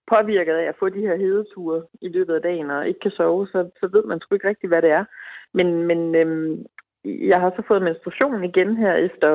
påvirket 0.07 0.53
af 0.53 0.65
at 0.67 0.75
få 0.79 0.89
de 0.89 1.05
her 1.07 1.15
hedeture 1.15 1.83
i 2.01 2.07
løbet 2.07 2.33
af 2.35 2.41
dagen 2.41 2.71
og 2.71 2.87
ikke 2.87 2.99
kan 2.99 3.11
sove, 3.11 3.47
så, 3.47 3.69
så 3.79 3.89
ved 3.93 4.03
man 4.03 4.19
sgu 4.19 4.35
ikke 4.35 4.47
rigtigt, 4.47 4.71
hvad 4.71 4.81
det 4.81 4.91
er. 4.91 5.05
Men, 5.53 5.67
men 5.89 6.15
øhm, 6.15 6.65
jeg 7.05 7.39
har 7.39 7.49
så 7.55 7.63
fået 7.67 7.81
menstruation 7.81 8.43
igen 8.43 8.77
her 8.77 8.93
efter 8.93 9.31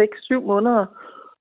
6-7 0.00 0.40
måneder, 0.40 0.86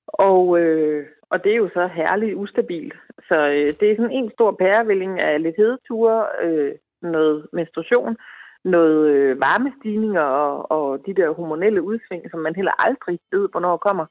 og, 0.08 0.60
øh, 0.60 1.06
og 1.30 1.44
det 1.44 1.52
er 1.52 1.56
jo 1.56 1.70
så 1.74 1.88
herligt 1.88 2.36
ustabilt. 2.36 2.94
Så 3.28 3.36
øh, 3.36 3.70
det 3.80 3.92
er 3.92 3.96
sådan 3.96 4.12
en 4.12 4.32
stor 4.32 4.52
pærevælling 4.52 5.20
af 5.20 5.44
lidt 5.44 5.56
hedeture, 5.58 6.26
øh, 6.44 6.72
noget 7.02 7.48
menstruation, 7.54 8.18
noget 8.66 9.10
øh, 9.10 9.40
varmestigninger 9.40 10.22
og, 10.22 10.72
og 10.72 11.06
de 11.06 11.14
der 11.14 11.34
hormonelle 11.34 11.82
udsving, 11.82 12.24
som 12.32 12.40
man 12.40 12.56
heller 12.56 12.82
aldrig 12.86 13.20
ved, 13.32 13.48
hvornår 13.52 13.78
kommer. 13.78 14.06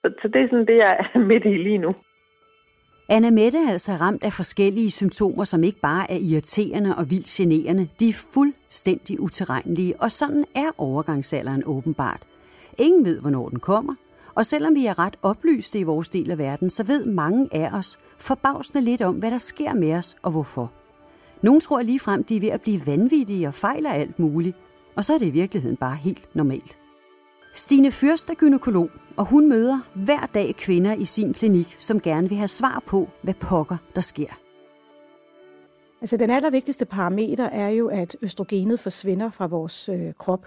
Så, 0.00 0.12
så 0.22 0.28
det 0.28 0.40
er 0.42 0.48
sådan 0.50 0.66
det, 0.66 0.76
jeg 0.76 0.92
er 1.14 1.18
midt 1.30 1.44
i 1.44 1.54
lige 1.54 1.78
nu. 1.78 1.90
Anna 3.08 3.30
Mette 3.30 3.58
er 3.58 3.72
altså 3.72 3.92
ramt 3.92 4.24
af 4.24 4.32
forskellige 4.32 4.90
symptomer, 4.90 5.44
som 5.44 5.62
ikke 5.62 5.80
bare 5.80 6.10
er 6.10 6.18
irriterende 6.30 6.90
og 6.98 7.10
vildt 7.10 7.26
generende. 7.26 7.88
De 8.00 8.08
er 8.08 8.28
fuldstændig 8.34 9.20
utilregnelige, 9.20 9.94
og 10.00 10.10
sådan 10.10 10.44
er 10.54 10.70
overgangsalderen 10.78 11.62
åbenbart. 11.66 12.22
Ingen 12.78 13.04
ved, 13.04 13.20
hvornår 13.20 13.48
den 13.48 13.60
kommer, 13.60 13.94
og 14.34 14.46
selvom 14.46 14.74
vi 14.74 14.86
er 14.86 14.98
ret 14.98 15.16
oplyste 15.22 15.78
i 15.78 15.82
vores 15.82 16.08
del 16.08 16.30
af 16.30 16.38
verden, 16.38 16.70
så 16.70 16.86
ved 16.86 17.06
mange 17.06 17.48
af 17.52 17.78
os 17.78 17.98
forbavsende 18.18 18.84
lidt 18.84 19.02
om, 19.02 19.14
hvad 19.14 19.30
der 19.30 19.38
sker 19.38 19.74
med 19.74 19.94
os 19.94 20.16
og 20.22 20.30
hvorfor. 20.30 20.83
Nogle 21.44 21.60
tror 21.60 21.82
lige 21.82 22.00
frem, 22.00 22.24
de 22.24 22.36
er 22.36 22.40
ved 22.40 22.48
at 22.48 22.60
blive 22.60 22.86
vanvittige 22.86 23.48
og 23.48 23.54
fejler 23.54 23.90
alt 23.90 24.18
muligt, 24.18 24.56
og 24.96 25.04
så 25.04 25.14
er 25.14 25.18
det 25.18 25.26
i 25.26 25.30
virkeligheden 25.30 25.76
bare 25.76 25.96
helt 25.96 26.28
normalt. 26.34 26.78
Stine 27.54 27.90
Fyrst 27.90 28.30
er 28.30 28.34
gynekolog, 28.34 28.90
og 29.16 29.24
hun 29.24 29.48
møder 29.48 29.80
hver 29.94 30.26
dag 30.34 30.56
kvinder 30.56 30.94
i 30.94 31.04
sin 31.04 31.34
klinik, 31.34 31.76
som 31.78 32.00
gerne 32.00 32.28
vil 32.28 32.38
have 32.38 32.48
svar 32.48 32.82
på, 32.86 33.08
hvad 33.22 33.34
pokker 33.34 33.76
der 33.94 34.00
sker. 34.00 34.40
Altså 36.00 36.16
den 36.16 36.30
allervigtigste 36.30 36.84
parameter 36.84 37.44
er 37.44 37.68
jo, 37.68 37.88
at 37.88 38.16
østrogenet 38.22 38.80
forsvinder 38.80 39.30
fra 39.30 39.46
vores 39.46 39.88
øh, 39.88 40.12
krop. 40.18 40.46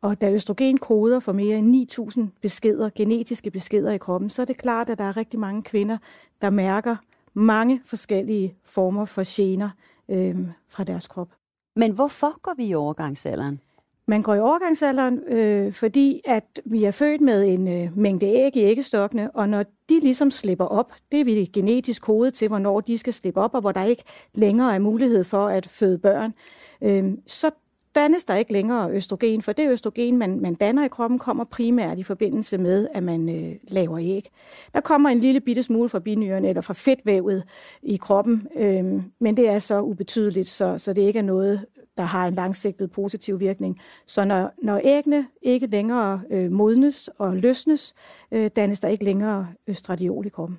Og 0.00 0.20
da 0.20 0.32
østrogen 0.32 0.78
koder 0.78 1.18
for 1.18 1.32
mere 1.32 1.58
end 1.58 1.90
9.000 1.92 2.20
beskeder, 2.42 2.90
genetiske 2.94 3.50
beskeder 3.50 3.92
i 3.92 3.98
kroppen, 3.98 4.30
så 4.30 4.42
er 4.42 4.46
det 4.46 4.56
klart, 4.56 4.90
at 4.90 4.98
der 4.98 5.04
er 5.04 5.16
rigtig 5.16 5.40
mange 5.40 5.62
kvinder, 5.62 5.98
der 6.42 6.50
mærker 6.50 6.96
mange 7.34 7.80
forskellige 7.84 8.54
former 8.64 9.04
for 9.04 9.22
gener 9.36 9.70
øh, 10.08 10.36
fra 10.68 10.84
deres 10.84 11.06
krop. 11.06 11.28
Men 11.76 11.92
hvorfor 11.92 12.40
går 12.42 12.54
vi 12.56 12.64
i 12.64 12.74
overgangsalderen? 12.74 13.60
Man 14.06 14.22
går 14.22 14.34
i 14.34 14.40
overgangsalderen, 14.40 15.18
øh, 15.28 15.72
fordi 15.72 16.20
at 16.24 16.60
vi 16.64 16.84
er 16.84 16.90
født 16.90 17.20
med 17.20 17.44
en 17.44 17.68
øh, 17.68 17.98
mængde 17.98 18.26
æg 18.26 18.56
i 18.56 18.60
æggestokkene, 18.60 19.30
og 19.30 19.48
når 19.48 19.64
de 19.88 20.00
ligesom 20.00 20.30
slipper 20.30 20.64
op, 20.64 20.92
det 21.12 21.20
er 21.20 21.24
vi 21.24 21.50
genetisk 21.52 22.02
kodet 22.02 22.34
til, 22.34 22.48
hvornår 22.48 22.80
de 22.80 22.98
skal 22.98 23.12
slippe 23.12 23.40
op, 23.40 23.54
og 23.54 23.60
hvor 23.60 23.72
der 23.72 23.84
ikke 23.84 24.02
længere 24.34 24.74
er 24.74 24.78
mulighed 24.78 25.24
for 25.24 25.46
at 25.46 25.66
føde 25.66 25.98
børn, 25.98 26.34
øh, 26.82 27.12
så 27.26 27.50
dannes 27.94 28.24
der 28.24 28.34
ikke 28.34 28.52
længere 28.52 28.90
østrogen, 28.90 29.42
for 29.42 29.52
det 29.52 29.70
østrogen, 29.70 30.18
man, 30.18 30.40
man 30.40 30.54
danner 30.54 30.84
i 30.84 30.88
kroppen, 30.88 31.18
kommer 31.18 31.44
primært 31.44 31.98
i 31.98 32.02
forbindelse 32.02 32.58
med, 32.58 32.88
at 32.94 33.02
man 33.02 33.28
øh, 33.28 33.56
laver 33.68 33.98
æg. 34.00 34.30
Der 34.74 34.80
kommer 34.80 35.10
en 35.10 35.18
lille 35.18 35.40
bitte 35.40 35.62
smule 35.62 35.88
fra 35.88 35.98
binyrerne 35.98 36.48
eller 36.48 36.62
fra 36.62 36.74
fedtvævet 36.74 37.44
i 37.82 37.96
kroppen, 37.96 38.48
øh, 38.56 39.02
men 39.20 39.36
det 39.36 39.48
er 39.48 39.58
så 39.58 39.80
ubetydeligt, 39.80 40.48
så, 40.48 40.78
så 40.78 40.92
det 40.92 41.02
ikke 41.02 41.18
er 41.18 41.22
noget, 41.22 41.66
der 41.96 42.02
har 42.02 42.26
en 42.26 42.34
langsigtet 42.34 42.90
positiv 42.90 43.40
virkning. 43.40 43.80
Så 44.06 44.24
når, 44.24 44.50
når 44.62 44.80
æggene 44.84 45.26
ikke 45.42 45.66
længere 45.66 46.22
øh, 46.30 46.52
modnes 46.52 47.08
og 47.18 47.36
løsnes, 47.36 47.94
øh, 48.32 48.50
dannes 48.56 48.80
der 48.80 48.88
ikke 48.88 49.04
længere 49.04 49.48
østradiol 49.66 50.26
i 50.26 50.28
kroppen. 50.28 50.58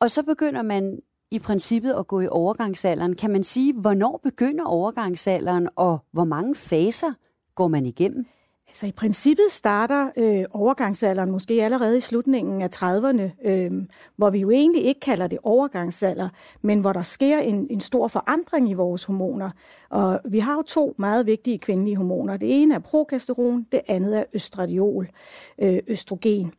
Og 0.00 0.10
så 0.10 0.22
begynder 0.22 0.62
man 0.62 1.00
i 1.34 1.38
princippet 1.38 1.92
at 1.92 2.06
gå 2.06 2.20
i 2.20 2.28
overgangsalderen. 2.30 3.16
Kan 3.16 3.30
man 3.30 3.42
sige, 3.42 3.72
hvornår 3.72 4.20
begynder 4.22 4.64
overgangsalderen, 4.64 5.68
og 5.76 5.98
hvor 6.12 6.24
mange 6.24 6.54
faser 6.54 7.12
går 7.54 7.68
man 7.68 7.86
igennem? 7.86 8.26
Altså 8.68 8.86
i 8.86 8.92
princippet 8.92 9.46
starter 9.50 10.10
øh, 10.16 10.44
overgangsalderen 10.50 11.30
måske 11.30 11.64
allerede 11.64 11.96
i 11.96 12.00
slutningen 12.00 12.62
af 12.62 12.68
30'erne, 12.76 13.48
øh, 13.48 13.72
hvor 14.16 14.30
vi 14.30 14.38
jo 14.38 14.50
egentlig 14.50 14.84
ikke 14.84 15.00
kalder 15.00 15.26
det 15.26 15.38
overgangsalder, 15.42 16.28
men 16.62 16.80
hvor 16.80 16.92
der 16.92 17.02
sker 17.02 17.38
en, 17.38 17.66
en 17.70 17.80
stor 17.80 18.08
forandring 18.08 18.70
i 18.70 18.74
vores 18.74 19.04
hormoner. 19.04 19.50
Og 19.90 20.20
vi 20.24 20.38
har 20.38 20.54
jo 20.54 20.62
to 20.62 20.94
meget 20.98 21.26
vigtige 21.26 21.58
kvindelige 21.58 21.96
hormoner. 21.96 22.36
Det 22.36 22.62
ene 22.62 22.74
er 22.74 22.78
progesteron, 22.78 23.66
det 23.72 23.80
andet 23.88 24.18
er 24.18 24.24
østradiol, 24.34 25.08
øh, 25.58 25.78
østrogen. 25.88 26.52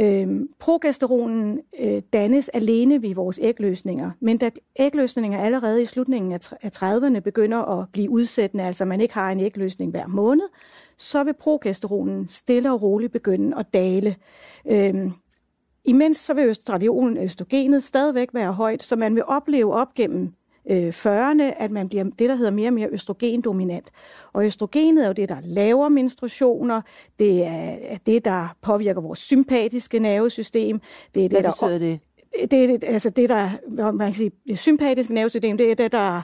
Øh, 0.00 0.40
progesteronen 0.58 1.60
øh, 1.80 2.02
dannes 2.12 2.48
alene 2.48 3.02
ved 3.02 3.14
vores 3.14 3.38
ægløsninger, 3.42 4.10
men 4.20 4.38
da 4.38 4.50
ægløsninger 4.78 5.40
allerede 5.40 5.82
i 5.82 5.84
slutningen 5.84 6.32
af 6.32 6.82
30'erne 6.82 7.18
begynder 7.18 7.58
at 7.58 7.88
blive 7.92 8.10
udsættende, 8.10 8.64
altså 8.64 8.84
man 8.84 9.00
ikke 9.00 9.14
har 9.14 9.30
en 9.30 9.40
ægløsning 9.40 9.90
hver 9.90 10.06
måned, 10.06 10.48
så 10.96 11.24
vil 11.24 11.34
progesteronen 11.34 12.28
stille 12.28 12.72
og 12.72 12.82
roligt 12.82 13.12
begynde 13.12 13.56
at 13.58 13.66
dale. 13.74 14.16
Øh, 14.66 14.94
imens 15.84 16.16
så 16.16 16.34
vil 16.34 16.44
østradiolen, 16.44 17.16
østrogenet, 17.16 17.82
stadigvæk 17.82 18.28
være 18.32 18.52
højt, 18.52 18.82
så 18.82 18.96
man 18.96 19.14
vil 19.14 19.24
opleve 19.26 19.74
op 19.74 19.94
gennem 19.94 20.32
øh, 20.70 20.88
40'erne, 20.88 21.42
at 21.42 21.70
man 21.70 21.88
bliver 21.88 22.04
det, 22.04 22.28
der 22.28 22.34
hedder 22.34 22.50
mere 22.50 22.68
og 22.68 22.72
mere 22.72 22.88
østrogendominant. 22.88 23.90
Og 24.32 24.46
østrogenet 24.46 25.04
er 25.04 25.06
jo 25.06 25.12
det, 25.12 25.28
der 25.28 25.36
laver 25.42 25.88
menstruationer, 25.88 26.80
det 27.18 27.46
er 27.46 27.96
det, 28.06 28.24
der 28.24 28.56
påvirker 28.62 29.00
vores 29.00 29.18
sympatiske 29.18 29.98
nervesystem. 29.98 30.80
Det 31.14 31.24
er 31.24 31.28
det, 31.28 31.40
Hvad 31.40 31.50
betyder 31.50 31.78
der, 31.78 31.78
det? 31.78 32.00
Det 32.50 32.70
er 32.70 32.92
altså 32.92 33.10
det, 33.10 33.28
der, 33.28 33.50
man 33.92 34.06
kan 34.06 34.14
sige, 34.14 34.30
det 34.46 34.58
sympatiske 34.58 35.14
nervesystem, 35.14 35.58
det 35.58 35.70
er 35.70 35.74
det, 35.74 35.92
der 35.92 36.22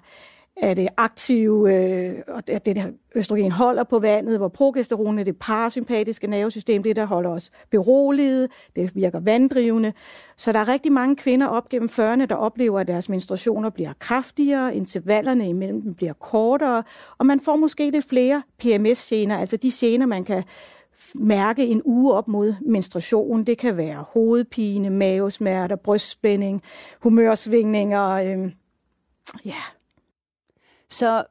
er 0.61 0.75
det 0.75 0.89
aktive, 0.97 1.75
øh, 1.75 2.15
og 2.29 2.49
det, 2.49 2.67
det 2.67 2.77
der 2.77 2.87
østrogen 3.15 3.53
holder 3.53 3.85
på 3.85 3.99
vandet, 3.99 4.39
hvor 4.39 4.49
progesteron 4.49 5.19
er 5.19 5.25
det 5.25 5.37
parasympatiske 5.37 6.27
nervesystem, 6.27 6.83
det 6.83 6.97
der 6.97 7.05
holder 7.05 7.31
os 7.31 7.51
beroliget, 7.71 8.49
det 8.77 8.97
virker 8.97 9.21
vanddrivende. 9.21 9.93
Så 10.37 10.53
der 10.53 10.59
er 10.59 10.69
rigtig 10.69 10.93
mange 10.93 11.17
kvinder 11.17 11.47
op 11.47 11.69
gennem 11.69 11.89
40'erne, 11.89 12.27
der 12.27 12.35
oplever, 12.35 12.81
at 12.81 12.89
deres 12.89 13.09
menstruationer 13.09 13.71
bliver 13.71 13.93
kraftigere, 13.99 14.77
intervallerne 14.77 15.49
imellem 15.49 15.83
dem 15.83 15.95
bliver 15.95 16.13
kortere, 16.13 16.83
og 17.19 17.27
man 17.27 17.41
får 17.41 17.57
måske 17.57 17.91
lidt 17.91 18.09
flere 18.09 18.43
PMS-gener, 18.59 19.39
altså 19.39 19.57
de 19.57 19.71
gener, 19.75 20.07
man 20.07 20.25
kan 20.25 20.43
mærke 21.15 21.67
en 21.67 21.83
uge 21.85 22.15
op 22.15 22.29
mod 22.29 22.55
menstruation. 22.67 23.45
Det 23.45 23.59
kan 23.59 23.77
være 23.77 24.05
hovedpine, 24.09 24.91
mavesmerter, 24.91 25.77
brystspænding, 25.77 26.63
humørsvingninger, 27.01 28.09
øh, 28.09 28.53
ja, 29.45 29.63
så 30.91 31.25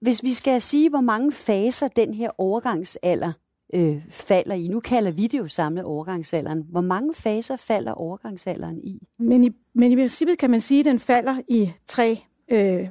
hvis 0.00 0.22
vi 0.22 0.32
skal 0.32 0.60
sige, 0.60 0.90
hvor 0.90 1.00
mange 1.00 1.32
faser 1.32 1.88
den 1.88 2.14
her 2.14 2.30
overgangsalder 2.38 3.32
øh, 3.74 4.02
falder 4.10 4.54
i, 4.54 4.68
nu 4.68 4.80
kalder 4.80 5.10
vi 5.10 5.26
det 5.26 5.38
jo 5.38 5.48
samlet 5.48 5.84
overgangsalderen, 5.84 6.66
hvor 6.70 6.80
mange 6.80 7.14
faser 7.14 7.56
falder 7.56 7.92
overgangsalderen 7.92 8.78
i? 8.78 8.98
Men 9.18 9.44
i, 9.44 9.50
men 9.74 9.92
i 9.92 9.96
princippet 9.96 10.38
kan 10.38 10.50
man 10.50 10.60
sige, 10.60 10.80
at 10.80 10.84
den 10.84 10.98
falder 10.98 11.36
i 11.48 11.72
tre 11.86 12.18
øh, 12.48 12.88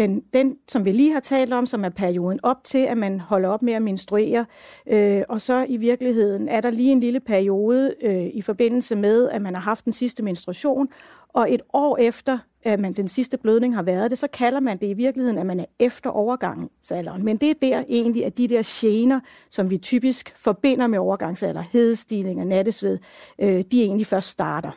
den, 0.00 0.22
den, 0.32 0.56
som 0.68 0.84
vi 0.84 0.92
lige 0.92 1.12
har 1.12 1.20
talt 1.20 1.52
om, 1.52 1.66
som 1.66 1.84
er 1.84 1.88
perioden 1.88 2.40
op 2.42 2.64
til, 2.64 2.78
at 2.78 2.98
man 2.98 3.20
holder 3.20 3.48
op 3.48 3.62
med 3.62 3.72
at 3.72 3.82
menstruere. 3.82 4.46
Øh, 4.86 5.22
og 5.28 5.40
så 5.40 5.66
i 5.68 5.76
virkeligheden 5.76 6.48
er 6.48 6.60
der 6.60 6.70
lige 6.70 6.92
en 6.92 7.00
lille 7.00 7.20
periode 7.20 7.94
øh, 8.02 8.26
i 8.26 8.42
forbindelse 8.42 8.94
med, 8.96 9.28
at 9.28 9.42
man 9.42 9.54
har 9.54 9.62
haft 9.62 9.84
den 9.84 9.92
sidste 9.92 10.22
menstruation, 10.22 10.88
og 11.28 11.54
et 11.54 11.62
år 11.72 11.96
efter, 11.96 12.38
at 12.62 12.80
man 12.80 12.92
den 12.92 13.08
sidste 13.08 13.38
blødning 13.38 13.74
har 13.74 13.82
været 13.82 14.10
det, 14.10 14.18
så 14.18 14.28
kalder 14.32 14.60
man 14.60 14.78
det 14.78 14.86
i 14.86 14.92
virkeligheden, 14.92 15.38
at 15.38 15.46
man 15.46 15.60
er 15.60 15.64
efter 15.78 16.10
overgangsalderen. 16.10 17.24
Men 17.24 17.36
det 17.36 17.50
er 17.50 17.54
der 17.62 17.84
egentlig, 17.88 18.24
at 18.24 18.38
de 18.38 18.48
der 18.48 18.80
gener, 18.80 19.20
som 19.50 19.70
vi 19.70 19.78
typisk 19.78 20.32
forbinder 20.36 20.86
med 20.86 20.98
overgangsalder, 20.98 21.62
hedestigning 21.72 22.40
og 22.40 22.46
nattesved, 22.46 22.98
øh, 23.38 23.64
de 23.72 23.82
egentlig 23.82 24.06
først 24.06 24.28
starter. 24.28 24.70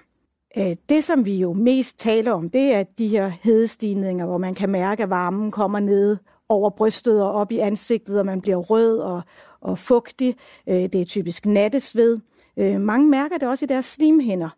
Øh, 0.58 0.76
det, 0.90 1.04
som 1.04 1.26
vi 1.26 1.36
jo 1.36 1.54
mest 1.54 2.00
taler 2.00 2.32
om, 2.32 2.50
det 2.50 2.74
er 2.74 2.84
de 2.84 3.08
her 3.08 3.32
hedestigninger, 3.44 4.26
hvor 4.26 4.38
man 4.38 4.54
kan 4.54 4.70
mærke, 4.70 5.04
at 5.04 5.10
varmen 5.10 5.52
kommer 5.52 5.80
ned 5.80 6.18
over 6.50 6.70
brystet 6.70 7.24
og 7.24 7.32
op 7.32 7.52
i 7.52 7.60
ansigtet, 7.60 8.20
og 8.20 8.26
man 8.26 8.42
bliver 8.42 8.58
rød 8.58 9.00
og, 9.00 9.22
og 9.62 9.78
fugtig. 9.78 10.36
Øh, 10.68 10.76
det 10.76 10.96
er 10.96 11.06
typisk 11.06 11.46
nattesved. 11.46 12.20
Øh, 12.58 12.82
mange 12.82 13.10
mærker 13.10 13.38
det 13.38 13.48
også 13.48 13.66
i 13.66 13.68
deres 13.68 13.86
slimhinder. 13.86 14.50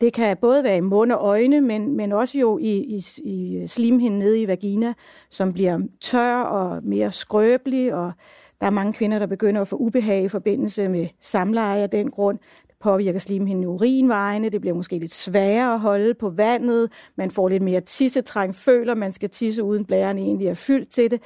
Det 0.00 0.12
kan 0.12 0.36
både 0.36 0.64
være 0.64 0.76
i 0.76 0.80
mund 0.80 1.12
og 1.12 1.18
øjne, 1.18 1.60
men, 1.60 1.96
men 1.96 2.12
også 2.12 2.38
jo 2.38 2.58
i, 2.58 2.76
i, 2.78 3.04
i 3.24 3.66
slimhinden 3.66 4.18
nede 4.18 4.40
i 4.40 4.48
vagina, 4.48 4.94
som 5.30 5.52
bliver 5.52 5.80
tør 6.00 6.40
og 6.42 6.80
mere 6.84 7.12
skrøbelig, 7.12 7.94
og 7.94 8.12
der 8.60 8.66
er 8.66 8.70
mange 8.70 8.92
kvinder, 8.92 9.18
der 9.18 9.26
begynder 9.26 9.60
at 9.60 9.68
få 9.68 9.76
ubehag 9.76 10.22
i 10.22 10.28
forbindelse 10.28 10.88
med 10.88 11.06
samleje 11.20 11.82
af 11.82 11.90
den 11.90 12.10
grund 12.10 12.38
påvirker 12.86 13.18
slimhinden 13.18 13.62
i 13.62 13.66
urinvejene, 13.66 14.48
det 14.48 14.60
bliver 14.60 14.74
måske 14.74 14.98
lidt 14.98 15.12
sværere 15.14 15.74
at 15.74 15.80
holde 15.80 16.14
på 16.14 16.30
vandet, 16.30 16.90
man 17.16 17.30
får 17.30 17.48
lidt 17.48 17.62
mere 17.62 17.80
tissetræng, 17.80 18.54
føler 18.54 18.94
man 18.94 19.12
skal 19.12 19.30
tisse 19.30 19.62
uden 19.62 19.84
blæren 19.84 20.18
egentlig 20.18 20.48
er 20.48 20.54
fyldt 20.54 20.90
til 20.90 21.10
det, 21.10 21.20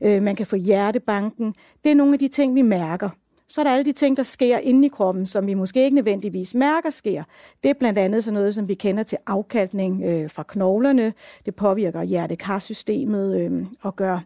øh, 0.00 0.22
man 0.22 0.36
kan 0.36 0.46
få 0.46 0.56
hjertebanken. 0.56 1.54
Det 1.84 1.90
er 1.90 1.94
nogle 1.94 2.12
af 2.12 2.18
de 2.18 2.28
ting, 2.28 2.54
vi 2.54 2.62
mærker. 2.62 3.08
Så 3.48 3.60
er 3.60 3.64
der 3.64 3.70
alle 3.70 3.84
de 3.84 3.92
ting, 3.92 4.16
der 4.16 4.22
sker 4.22 4.58
inde 4.58 4.86
i 4.86 4.88
kroppen, 4.88 5.26
som 5.26 5.46
vi 5.46 5.54
måske 5.54 5.84
ikke 5.84 5.94
nødvendigvis 5.94 6.54
mærker 6.54 6.90
sker. 6.90 7.22
Det 7.62 7.68
er 7.68 7.74
blandt 7.74 7.98
andet 7.98 8.24
sådan 8.24 8.34
noget, 8.34 8.54
som 8.54 8.68
vi 8.68 8.74
kender 8.74 9.02
til 9.02 9.18
afkalkning 9.26 10.04
øh, 10.04 10.30
fra 10.30 10.44
knoglerne. 10.48 11.12
Det 11.46 11.54
påvirker 11.54 12.02
hjertekarsystemet 12.02 13.40
øh, 13.40 13.66
og 13.82 13.96
gør 13.96 14.20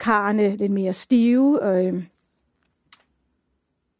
karrene 0.00 0.56
lidt 0.56 0.72
mere 0.72 0.92
stive. 0.92 1.76
Øh, 1.76 2.02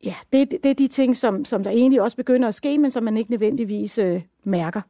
ja, 0.07 0.15
det, 0.33 0.51
det 0.51 0.67
er 0.67 0.75
de 0.75 0.89
ting, 0.89 1.17
som, 1.17 1.45
som 1.45 1.63
der 1.63 1.71
egentlig 1.71 2.03
også 2.03 2.17
begynder 2.17 2.49
at 2.49 2.55
ske, 2.55 2.79
men 2.79 2.91
som 2.91 3.05
man 3.05 3.17
ikke 3.17 3.31
nødvendigvis 3.31 3.99
øh, 3.99 4.23
mærker. 4.45 4.81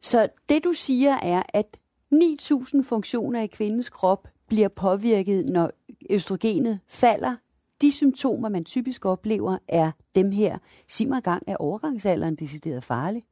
Så 0.00 0.28
det 0.48 0.64
du 0.64 0.72
siger 0.72 1.16
er, 1.22 1.42
at 1.48 1.66
9.000 2.14 2.82
funktioner 2.82 3.40
i 3.40 3.46
kvindens 3.46 3.88
krop 3.88 4.28
bliver 4.48 4.68
påvirket, 4.68 5.46
når 5.46 5.70
østrogenet 6.10 6.80
falder. 6.88 7.36
De 7.80 7.92
symptomer, 7.92 8.48
man 8.48 8.64
typisk 8.64 9.04
oplever, 9.04 9.58
er 9.68 9.90
dem 10.14 10.30
her. 10.30 10.58
Sig 10.88 11.08
mig 11.08 11.22
gang, 11.22 11.42
er 11.46 11.56
overgangsalderen 11.56 12.34
decideret 12.34 12.84
farlig? 12.84 13.24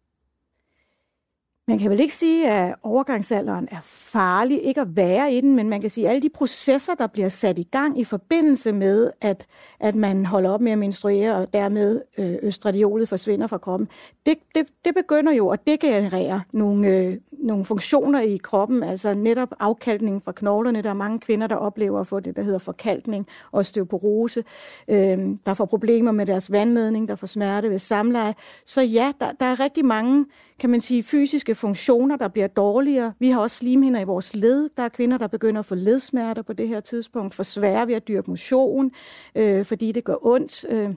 Man 1.68 1.78
kan 1.78 1.90
vel 1.90 2.00
ikke 2.00 2.14
sige, 2.14 2.50
at 2.50 2.74
overgangsalderen 2.82 3.68
er 3.70 3.80
farlig 3.82 4.62
ikke 4.62 4.80
at 4.80 4.96
være 4.96 5.32
i 5.32 5.40
den, 5.40 5.56
men 5.56 5.68
man 5.68 5.80
kan 5.80 5.90
sige, 5.90 6.06
at 6.06 6.10
alle 6.10 6.22
de 6.22 6.28
processer, 6.28 6.94
der 6.94 7.06
bliver 7.06 7.28
sat 7.28 7.58
i 7.58 7.62
gang 7.62 8.00
i 8.00 8.04
forbindelse 8.04 8.72
med, 8.72 9.10
at, 9.20 9.46
at 9.80 9.94
man 9.94 10.26
holder 10.26 10.50
op 10.50 10.60
med 10.60 10.72
at 10.72 10.78
menstruere, 10.78 11.34
og 11.34 11.52
dermed 11.52 12.00
øh, 12.18 12.34
østradiolet 12.42 13.08
forsvinder 13.08 13.46
fra 13.46 13.58
kroppen, 13.58 13.88
det, 14.26 14.38
det, 14.54 14.66
det 14.84 14.94
begynder 14.94 15.32
jo 15.32 15.48
at 15.48 15.66
degenerere 15.66 16.42
nogle, 16.52 16.88
øh, 16.88 17.16
nogle 17.32 17.64
funktioner 17.64 18.20
i 18.20 18.36
kroppen, 18.36 18.82
altså 18.82 19.14
netop 19.14 19.54
afkalkningen 19.60 20.20
fra 20.20 20.32
knoglerne. 20.32 20.82
Der 20.82 20.90
er 20.90 20.94
mange 20.94 21.20
kvinder, 21.20 21.46
der 21.46 21.56
oplever 21.56 22.00
at 22.00 22.06
få 22.06 22.20
det, 22.20 22.36
der 22.36 22.42
hedder 22.42 22.58
forkalkning, 22.58 23.26
osteoporose, 23.52 24.44
øh, 24.88 25.18
der 25.46 25.54
får 25.54 25.64
problemer 25.64 26.12
med 26.12 26.26
deres 26.26 26.52
vandledning, 26.52 27.08
der 27.08 27.16
får 27.16 27.26
smerte 27.26 27.70
ved 27.70 27.78
samleje. 27.78 28.34
Så 28.66 28.82
ja, 28.82 29.12
der, 29.20 29.32
der 29.40 29.46
er 29.46 29.60
rigtig 29.60 29.84
mange 29.84 30.26
kan 30.58 30.70
man 30.70 30.80
sige, 30.80 31.02
fysiske 31.02 31.54
funktioner, 31.54 32.16
der 32.16 32.28
bliver 32.28 32.46
dårligere. 32.46 33.12
Vi 33.18 33.30
har 33.30 33.40
også 33.40 33.56
slimhinder 33.56 34.00
i 34.00 34.04
vores 34.04 34.36
led. 34.36 34.70
Der 34.76 34.82
er 34.82 34.88
kvinder, 34.88 35.18
der 35.18 35.26
begynder 35.26 35.58
at 35.58 35.64
få 35.64 35.74
ledsmerter 35.74 36.42
på 36.42 36.52
det 36.52 36.68
her 36.68 36.80
tidspunkt, 36.80 37.34
for 37.34 37.42
svære 37.42 37.86
ved 37.86 37.94
at 37.94 38.08
dyrke 38.08 38.30
motion, 38.30 38.90
øh, 39.34 39.64
fordi 39.64 39.92
det 39.92 40.04
gør 40.04 40.26
ondt. 40.26 40.66
Øh, 40.68 40.94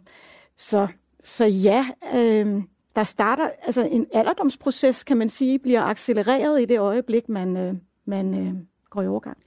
så, 0.58 0.88
så 1.24 1.46
ja, 1.46 1.86
øh, 2.16 2.62
der 2.96 3.04
starter, 3.04 3.50
altså 3.66 3.88
en 3.92 4.08
alderdomsproces, 4.14 5.04
kan 5.04 5.18
man 5.18 5.30
sige, 5.30 5.60
bliver 5.60 5.84
accelereret 5.84 6.62
i 6.62 6.66
det 6.66 6.80
øjeblik, 6.80 7.30
man, 7.30 7.58
øh, 7.58 7.74
man 8.06 8.48
øh, 8.48 8.54
går 8.90 9.02
i 9.02 9.08
overgang. 9.08 9.38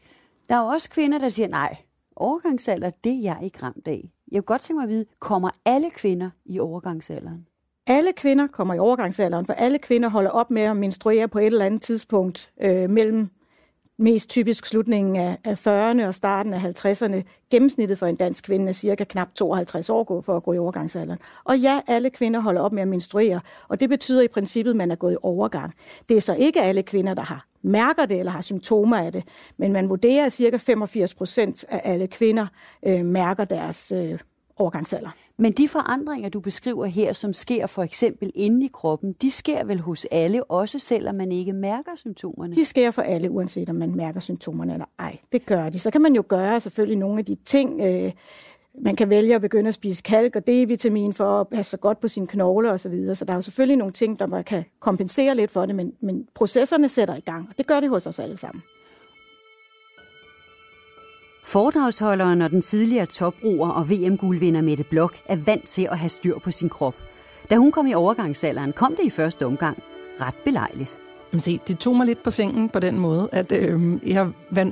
Der 0.48 0.54
er 0.54 0.60
også 0.60 0.90
kvinder, 0.90 1.18
der 1.18 1.28
siger, 1.28 1.48
nej, 1.48 1.76
overgangsalder, 2.16 2.90
det 3.04 3.12
er 3.12 3.22
jeg 3.22 3.38
ikke 3.42 3.62
ramt 3.62 3.88
af. 3.88 4.10
Jeg 4.32 4.42
kunne 4.42 4.54
godt 4.54 4.62
tænke 4.62 4.76
mig 4.76 4.82
at 4.82 4.88
vide, 4.88 5.04
kommer 5.18 5.50
alle 5.64 5.90
kvinder 5.90 6.30
i 6.44 6.58
overgangsalderen? 6.58 7.46
Alle 7.86 8.12
kvinder 8.12 8.46
kommer 8.46 8.74
i 8.74 8.78
overgangsalderen, 8.78 9.46
for 9.46 9.52
alle 9.52 9.78
kvinder 9.78 10.08
holder 10.08 10.30
op 10.30 10.50
med 10.50 10.62
at 10.62 10.76
menstruere 10.76 11.28
på 11.28 11.38
et 11.38 11.46
eller 11.46 11.64
andet 11.64 11.82
tidspunkt 11.82 12.52
øh, 12.62 12.90
mellem 12.90 13.30
mest 13.98 14.30
typisk 14.30 14.66
slutningen 14.66 15.16
af, 15.16 15.38
af 15.44 15.66
40'erne 15.66 16.06
og 16.06 16.14
starten 16.14 16.54
af 16.54 16.58
50'erne. 16.58 17.22
Gennemsnittet 17.50 17.98
for 17.98 18.06
en 18.06 18.16
dansk 18.16 18.44
kvinde 18.44 18.68
er 18.68 18.72
cirka 18.72 19.04
knap 19.04 19.28
52 19.34 19.90
år 19.90 20.20
for 20.20 20.36
at 20.36 20.42
gå 20.42 20.52
i 20.52 20.58
overgangsalderen. 20.58 21.18
Og 21.44 21.58
ja, 21.58 21.80
alle 21.86 22.10
kvinder 22.10 22.40
holder 22.40 22.60
op 22.60 22.72
med 22.72 22.82
at 22.82 22.88
menstruere, 22.88 23.40
og 23.68 23.80
det 23.80 23.88
betyder 23.88 24.22
i 24.22 24.28
princippet, 24.28 24.70
at 24.70 24.76
man 24.76 24.90
er 24.90 24.96
gået 24.96 25.12
i 25.12 25.16
overgang. 25.22 25.74
Det 26.08 26.16
er 26.16 26.20
så 26.20 26.34
ikke 26.34 26.62
alle 26.62 26.82
kvinder, 26.82 27.14
der 27.14 27.22
har 27.22 27.46
mærker 27.62 28.06
det 28.06 28.18
eller 28.18 28.32
har 28.32 28.40
symptomer 28.40 28.96
af 28.96 29.12
det, 29.12 29.24
men 29.58 29.72
man 29.72 29.88
vurderer, 29.88 30.26
at 30.26 30.32
cirka 30.32 30.56
85 30.56 31.14
procent 31.14 31.64
af 31.68 31.80
alle 31.84 32.06
kvinder 32.06 32.46
øh, 32.86 33.04
mærker 33.04 33.44
deres 33.44 33.92
øh, 33.96 34.18
overgangsalder. 34.60 35.10
Men 35.36 35.52
de 35.52 35.68
forandringer, 35.68 36.28
du 36.28 36.40
beskriver 36.40 36.86
her, 36.86 37.12
som 37.12 37.32
sker 37.32 37.66
for 37.66 37.82
eksempel 37.82 38.30
inde 38.34 38.66
i 38.66 38.70
kroppen, 38.72 39.12
de 39.22 39.30
sker 39.30 39.64
vel 39.64 39.80
hos 39.80 40.06
alle, 40.10 40.44
også 40.44 40.78
selvom 40.78 41.14
man 41.14 41.32
ikke 41.32 41.52
mærker 41.52 41.90
symptomerne? 41.96 42.54
De 42.54 42.64
sker 42.64 42.90
for 42.90 43.02
alle, 43.02 43.30
uanset 43.30 43.70
om 43.70 43.76
man 43.76 43.96
mærker 43.96 44.20
symptomerne 44.20 44.72
eller 44.72 44.86
ej. 44.98 45.18
Det 45.32 45.46
gør 45.46 45.68
de. 45.68 45.78
Så 45.78 45.90
kan 45.90 46.00
man 46.00 46.14
jo 46.14 46.24
gøre 46.28 46.60
selvfølgelig 46.60 46.98
nogle 46.98 47.18
af 47.18 47.24
de 47.24 47.36
ting, 47.44 47.80
øh, 47.80 48.12
man 48.78 48.96
kan 48.96 49.10
vælge 49.10 49.34
at 49.34 49.40
begynde 49.40 49.68
at 49.68 49.74
spise 49.74 50.02
kalk 50.02 50.36
og 50.36 50.42
D-vitamin 50.46 51.12
for 51.12 51.40
at 51.40 51.48
passe 51.48 51.76
godt 51.76 52.00
på 52.00 52.08
sine 52.08 52.26
knogler 52.26 52.70
osv. 52.70 52.78
Så, 52.78 52.88
videre. 52.88 53.14
så 53.14 53.24
der 53.24 53.32
er 53.32 53.36
jo 53.36 53.40
selvfølgelig 53.40 53.76
nogle 53.76 53.92
ting, 53.92 54.18
der 54.18 54.42
kan 54.42 54.64
kompensere 54.80 55.34
lidt 55.34 55.50
for 55.50 55.66
det, 55.66 55.74
men, 55.74 55.92
men 56.00 56.26
processerne 56.34 56.88
sætter 56.88 57.16
i 57.16 57.20
gang, 57.20 57.46
og 57.50 57.54
det 57.58 57.66
gør 57.66 57.80
det 57.80 57.88
hos 57.88 58.06
os 58.06 58.18
alle 58.18 58.36
sammen. 58.36 58.62
Foredragsholderen 61.44 62.42
og 62.42 62.50
den 62.50 62.62
tidligere 62.62 63.06
topbruger 63.06 63.68
og 63.68 63.90
VM-guldvinder 63.90 64.60
Mette 64.60 64.84
Blok 64.84 65.16
er 65.26 65.36
vant 65.36 65.64
til 65.64 65.88
at 65.90 65.98
have 65.98 66.08
styr 66.08 66.38
på 66.38 66.50
sin 66.50 66.68
krop. 66.68 66.94
Da 67.50 67.56
hun 67.56 67.72
kom 67.72 67.86
i 67.86 67.94
overgangsalderen, 67.94 68.72
kom 68.72 68.96
det 68.96 69.04
i 69.04 69.10
første 69.10 69.46
omgang 69.46 69.82
ret 70.20 70.34
belejligt. 70.44 70.98
Se, 71.38 71.60
det 71.68 71.78
tog 71.78 71.96
mig 71.96 72.06
lidt 72.06 72.22
på 72.22 72.30
sengen 72.30 72.68
på 72.68 72.78
den 72.78 72.98
måde, 72.98 73.28
at 73.32 73.52
øh, 73.52 73.98
jeg, 74.06 74.28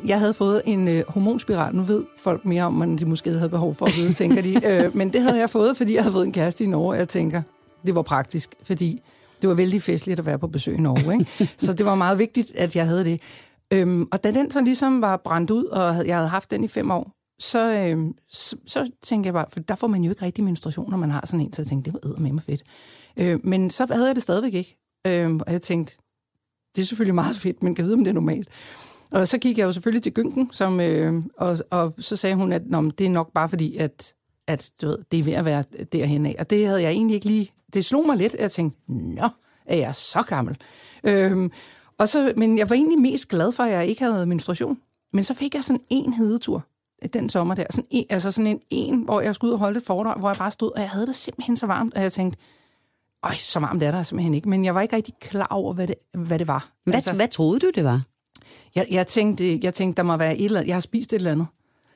jeg 0.07 0.19
havde 0.19 0.33
fået 0.33 0.63
en 0.65 0.89
øh, 0.89 1.03
hormonspiral. 1.09 1.75
Nu 1.75 1.83
ved 1.83 2.05
folk 2.19 2.45
mere 2.45 2.63
om, 2.63 2.83
end 2.83 2.99
de 2.99 3.05
måske 3.05 3.31
havde 3.31 3.49
behov 3.49 3.75
for 3.75 3.87
at 3.87 3.93
vide, 3.97 4.13
tænker 4.13 4.43
de. 4.43 4.61
Øh, 4.69 4.97
men 4.97 5.13
det 5.13 5.23
havde 5.23 5.39
jeg 5.39 5.51
fået, 5.51 5.77
fordi 5.77 5.95
jeg 5.95 6.03
havde 6.03 6.13
fået 6.13 6.27
en 6.27 6.33
kæreste 6.33 6.65
i 6.65 6.67
Norge, 6.67 6.93
og 6.93 6.99
jeg 6.99 7.09
tænker, 7.09 7.43
det 7.87 7.95
var 7.95 8.03
praktisk, 8.03 8.51
fordi 8.63 9.03
det 9.41 9.49
var 9.49 9.55
vældig 9.55 9.83
festligt 9.83 10.21
at 10.21 10.27
være 10.27 10.39
på 10.39 10.47
besøg 10.47 10.75
i 10.75 10.81
Norge. 10.81 11.19
Ikke? 11.19 11.53
Så 11.67 11.73
det 11.73 11.87
var 11.87 11.95
meget 11.95 12.19
vigtigt, 12.19 12.53
at 12.57 12.77
jeg 12.77 12.87
havde 12.87 13.05
det. 13.05 13.21
Øhm, 13.73 14.09
og 14.13 14.25
da 14.25 14.31
den 14.31 14.51
så 14.51 14.61
ligesom 14.61 15.03
var 15.03 15.17
brændt 15.17 15.51
ud, 15.51 15.65
og 15.65 16.07
jeg 16.07 16.17
havde 16.17 16.29
haft 16.29 16.51
den 16.51 16.65
i 16.65 16.69
fem 16.69 16.91
år, 16.91 17.13
så, 17.41 17.89
øhm, 17.89 18.15
så, 18.29 18.57
så 18.67 18.91
tænkte 19.03 19.27
jeg 19.27 19.35
bare, 19.35 19.47
for 19.53 19.61
der 19.61 19.75
får 19.75 19.87
man 19.87 20.05
jo 20.05 20.11
ikke 20.11 20.25
rigtig 20.25 20.45
menstruation, 20.45 20.91
når 20.91 20.97
man 20.97 21.11
har 21.11 21.27
sådan 21.27 21.47
en, 21.47 21.53
så 21.53 21.63
jeg 21.63 21.67
tænkte, 21.67 21.91
det 21.91 22.01
var 22.05 22.21
med 22.21 22.33
mig 22.33 22.43
fedt. 22.43 22.63
Øhm, 23.17 23.41
men 23.45 23.71
så 23.71 23.87
havde 23.93 24.07
jeg 24.07 24.15
det 24.15 24.23
stadigvæk 24.23 24.55
ikke. 24.55 24.77
Øhm, 25.07 25.41
og 25.47 25.53
jeg 25.53 25.63
tænkte, 25.63 25.97
det 26.77 26.83
er 26.83 26.87
selvfølgelig 26.87 27.15
meget 27.15 27.37
fedt, 27.45 27.63
men 27.63 27.75
kan 27.75 27.85
vide, 27.85 27.95
om 27.95 28.05
det 28.05 28.09
er 28.09 28.15
normalt. 28.15 28.49
Og 29.11 29.29
så 29.29 29.39
gik 29.39 29.59
jeg 29.59 29.65
jo 29.65 29.73
selvfølgelig 29.73 30.03
til 30.03 30.13
Gynken, 30.13 30.49
som, 30.53 30.81
øh, 30.81 31.23
og, 31.37 31.59
og 31.71 31.95
så 31.99 32.17
sagde 32.17 32.37
hun, 32.37 32.53
at 32.53 32.67
Nå, 32.67 32.91
det 32.91 33.07
er 33.07 33.11
nok 33.11 33.33
bare 33.33 33.49
fordi, 33.49 33.77
at, 33.77 34.15
at 34.47 34.71
du 34.83 34.87
ved, 34.87 34.99
det 35.11 35.19
er 35.19 35.25
ved 35.25 35.33
at 35.33 35.45
være 35.45 35.65
derhen 35.93 36.27
af. 36.27 36.37
Og 36.39 36.51
det 36.51 36.67
havde 36.67 36.83
jeg 36.83 36.91
egentlig 36.91 37.15
ikke 37.15 37.27
lige... 37.27 37.53
Det 37.75 37.85
slog 37.85 38.07
mig 38.07 38.17
lidt, 38.17 38.35
at 38.35 38.41
jeg 38.41 38.51
tænkte, 38.51 38.93
nå, 38.93 39.29
er 39.67 39.77
jeg 39.77 39.95
så 39.95 40.23
gammel? 40.23 40.57
Øhm, 41.05 41.51
og 41.99 42.09
så, 42.09 42.33
men 42.37 42.59
jeg 42.59 42.71
var 42.71 42.77
egentlig 42.77 42.99
mest 42.99 43.29
glad 43.29 43.53
for, 43.53 43.63
at 43.63 43.73
jeg 43.73 43.87
ikke 43.87 44.05
havde 44.05 44.27
menstruation. 44.27 44.79
Men 45.13 45.25
så 45.25 45.35
fik 45.35 45.55
jeg 45.55 45.65
sådan 45.65 45.83
en 45.91 46.13
hedetur 46.13 46.67
den 47.13 47.29
sommer 47.29 47.55
der. 47.55 47.65
Sådan 47.71 47.87
en, 47.91 48.07
altså 48.11 48.31
sådan 48.31 48.47
en, 48.47 48.61
en, 48.71 49.03
hvor 49.03 49.21
jeg 49.21 49.35
skulle 49.35 49.49
ud 49.49 49.53
og 49.53 49.59
holde 49.59 49.77
et 49.77 49.85
foredrag, 49.87 50.19
hvor 50.19 50.29
jeg 50.29 50.37
bare 50.37 50.51
stod, 50.51 50.73
og 50.75 50.81
jeg 50.81 50.91
havde 50.91 51.07
det 51.07 51.15
simpelthen 51.15 51.57
så 51.57 51.67
varmt, 51.67 51.95
og 51.95 52.03
jeg 52.03 52.13
tænkte, 52.13 52.39
øj, 53.23 53.33
så 53.33 53.61
varmt 53.61 53.83
er 53.83 53.91
der 53.91 54.03
simpelthen 54.03 54.35
ikke. 54.35 54.49
Men 54.49 54.65
jeg 54.65 54.75
var 54.75 54.81
ikke 54.81 54.97
rigtig 54.97 55.15
klar 55.21 55.47
over, 55.51 55.73
hvad 55.73 55.87
det, 55.87 55.95
hvad 56.13 56.39
det 56.39 56.49
var. 56.49 56.73
Hvad, 56.85 56.95
altså, 56.95 57.13
hvad 57.13 57.29
troede 57.29 57.61
du, 57.61 57.71
det 57.75 57.85
var? 57.85 58.03
Jeg, 58.75 58.87
jeg, 58.91 59.07
tænkte, 59.07 59.61
jeg 59.63 59.75
tænkte, 59.75 59.97
der 59.97 60.03
må 60.03 60.17
være 60.17 60.37
et 60.39 60.45
eller 60.45 60.59
andet. 60.61 60.69
Jeg 60.69 60.77
har 60.77 60.81
spist 60.81 61.13
et 61.13 61.17
eller 61.17 61.33
andet. 61.33 61.47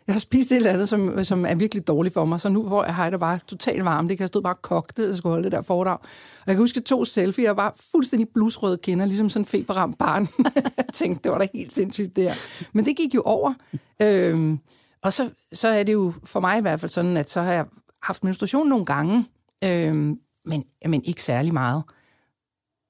Jeg 0.06 0.14
har 0.14 0.20
spist 0.20 0.52
et 0.52 0.56
eller 0.56 0.72
andet, 0.72 0.88
som, 0.88 1.24
som 1.24 1.46
er 1.46 1.54
virkelig 1.54 1.86
dårligt 1.86 2.14
for 2.14 2.24
mig, 2.24 2.40
så 2.40 2.48
nu 2.48 2.66
hvor 2.66 2.84
jeg 2.84 2.94
har 2.94 3.10
det 3.10 3.20
bare 3.20 3.38
totalt 3.46 3.84
varmt, 3.84 4.08
det 4.08 4.18
kan 4.18 4.22
jeg 4.22 4.28
stå 4.28 4.40
bare 4.40 4.54
kogte 4.62 5.10
og 5.10 5.16
skulle 5.16 5.30
holde 5.30 5.44
det 5.44 5.52
der 5.52 5.62
foredrag. 5.62 5.98
Og 6.00 6.46
jeg 6.46 6.54
kan 6.54 6.62
huske 6.62 6.80
to 6.80 7.04
selfie, 7.04 7.44
jeg 7.44 7.56
var 7.56 7.76
fuldstændig 7.90 8.28
blusrøde 8.28 8.78
kinder, 8.78 9.04
ligesom 9.04 9.28
sådan 9.28 9.42
en 9.42 9.46
feberramt 9.46 9.98
barn. 9.98 10.28
jeg 10.76 10.84
tænkte, 10.92 11.22
det 11.22 11.32
var 11.32 11.38
da 11.38 11.46
helt 11.54 11.72
sindssygt 11.72 12.16
der. 12.16 12.32
Men 12.72 12.84
det 12.84 12.96
gik 12.96 13.14
jo 13.14 13.22
over. 13.24 13.54
Øhm, 14.02 14.58
og 15.02 15.12
så, 15.12 15.30
så 15.52 15.68
er 15.68 15.82
det 15.82 15.92
jo 15.92 16.12
for 16.24 16.40
mig 16.40 16.58
i 16.58 16.60
hvert 16.62 16.80
fald 16.80 16.90
sådan, 16.90 17.16
at 17.16 17.30
så 17.30 17.42
har 17.42 17.52
jeg 17.52 17.66
haft 18.02 18.24
menstruation 18.24 18.68
nogle 18.68 18.84
gange, 18.84 19.26
øhm, 19.64 20.18
men, 20.44 20.64
men 20.86 21.04
ikke 21.04 21.22
særlig 21.22 21.52
meget. 21.52 21.82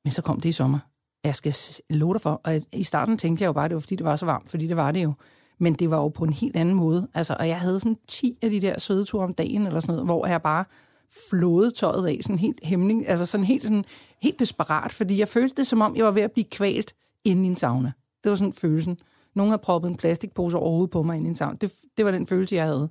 Men 0.05 0.13
så 0.13 0.23
kom 0.23 0.41
det 0.41 0.49
i 0.49 0.53
sommer. 0.53 0.79
Jeg 1.25 1.35
skal 1.35 1.55
love 1.91 2.15
dig 2.15 2.21
for. 2.21 2.41
Og 2.45 2.61
i 2.73 2.85
starten 2.85 3.19
tænkte 3.19 3.43
jeg 3.43 3.47
jo 3.47 3.53
bare, 3.53 3.65
at 3.65 3.71
det 3.71 3.75
var 3.75 3.81
fordi, 3.81 3.97
det 3.97 4.07
var 4.07 4.17
så 4.17 4.27
varmt, 4.27 4.51
fordi 4.51 4.67
det 4.67 4.77
var 4.77 4.93
det 4.93 5.03
jo. 5.03 5.13
Men 5.63 5.75
det 5.75 5.91
var 5.91 5.97
jo 5.97 6.09
på 6.09 6.25
en 6.25 6.33
helt 6.33 6.57
anden 6.57 6.75
måde. 6.75 7.09
Altså, 7.15 7.37
og 7.39 7.49
jeg 7.49 7.61
havde 7.61 7.81
sådan 7.81 7.97
10 8.09 8.39
af 8.43 8.51
de 8.51 8.61
der 8.61 8.79
svedeture 8.79 9.25
om 9.25 9.35
dagen, 9.35 9.67
eller 9.67 9.81
sådan 9.81 9.93
noget, 9.95 10.07
hvor 10.07 10.27
jeg 10.27 10.43
bare 10.43 10.65
flåede 11.31 11.71
tøjet 11.71 12.07
af, 12.07 12.19
sådan 12.23 12.39
helt 12.39 12.61
hæmning, 12.63 13.09
altså 13.09 13.27
sådan 13.27 13.45
helt, 13.45 13.63
sådan, 13.63 13.85
helt 14.23 14.39
desperat, 14.39 14.93
fordi 14.93 15.19
jeg 15.19 15.29
følte 15.29 15.55
det, 15.57 15.67
som 15.67 15.81
om 15.81 15.97
jeg 15.97 16.05
var 16.05 16.11
ved 16.11 16.23
at 16.23 16.33
blive 16.33 16.45
kvalt 16.45 16.95
inde 17.25 17.45
i 17.45 17.47
en 17.47 17.57
sauna. 17.57 17.93
Det 18.25 18.31
var 18.31 18.37
sådan 18.37 18.53
følelsen. 18.53 18.99
Nogen 19.35 19.51
har 19.51 19.57
proppet 19.57 19.91
en 19.91 19.97
plastikpose 19.97 20.57
over 20.57 20.71
hovedet 20.71 20.91
på 20.91 21.03
mig 21.03 21.17
inde 21.17 21.27
i 21.27 21.29
en 21.29 21.35
sauna. 21.35 21.57
Det, 21.61 21.73
det 21.97 22.05
var 22.05 22.11
den 22.11 22.27
følelse, 22.27 22.57
jeg 22.57 22.65
havde. 22.65 22.89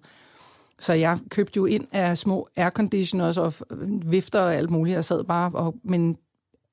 Så 0.80 0.94
jeg 0.94 1.20
købte 1.30 1.58
jo 1.58 1.66
ind 1.66 1.88
af 1.92 2.18
små 2.18 2.48
airconditioners 2.56 3.38
og 3.38 3.54
vifter 4.06 4.42
og 4.42 4.56
alt 4.56 4.70
muligt, 4.70 4.98
og 4.98 5.06
sad 5.06 5.24
bare, 5.24 5.52
og, 5.54 5.76
men 5.84 6.18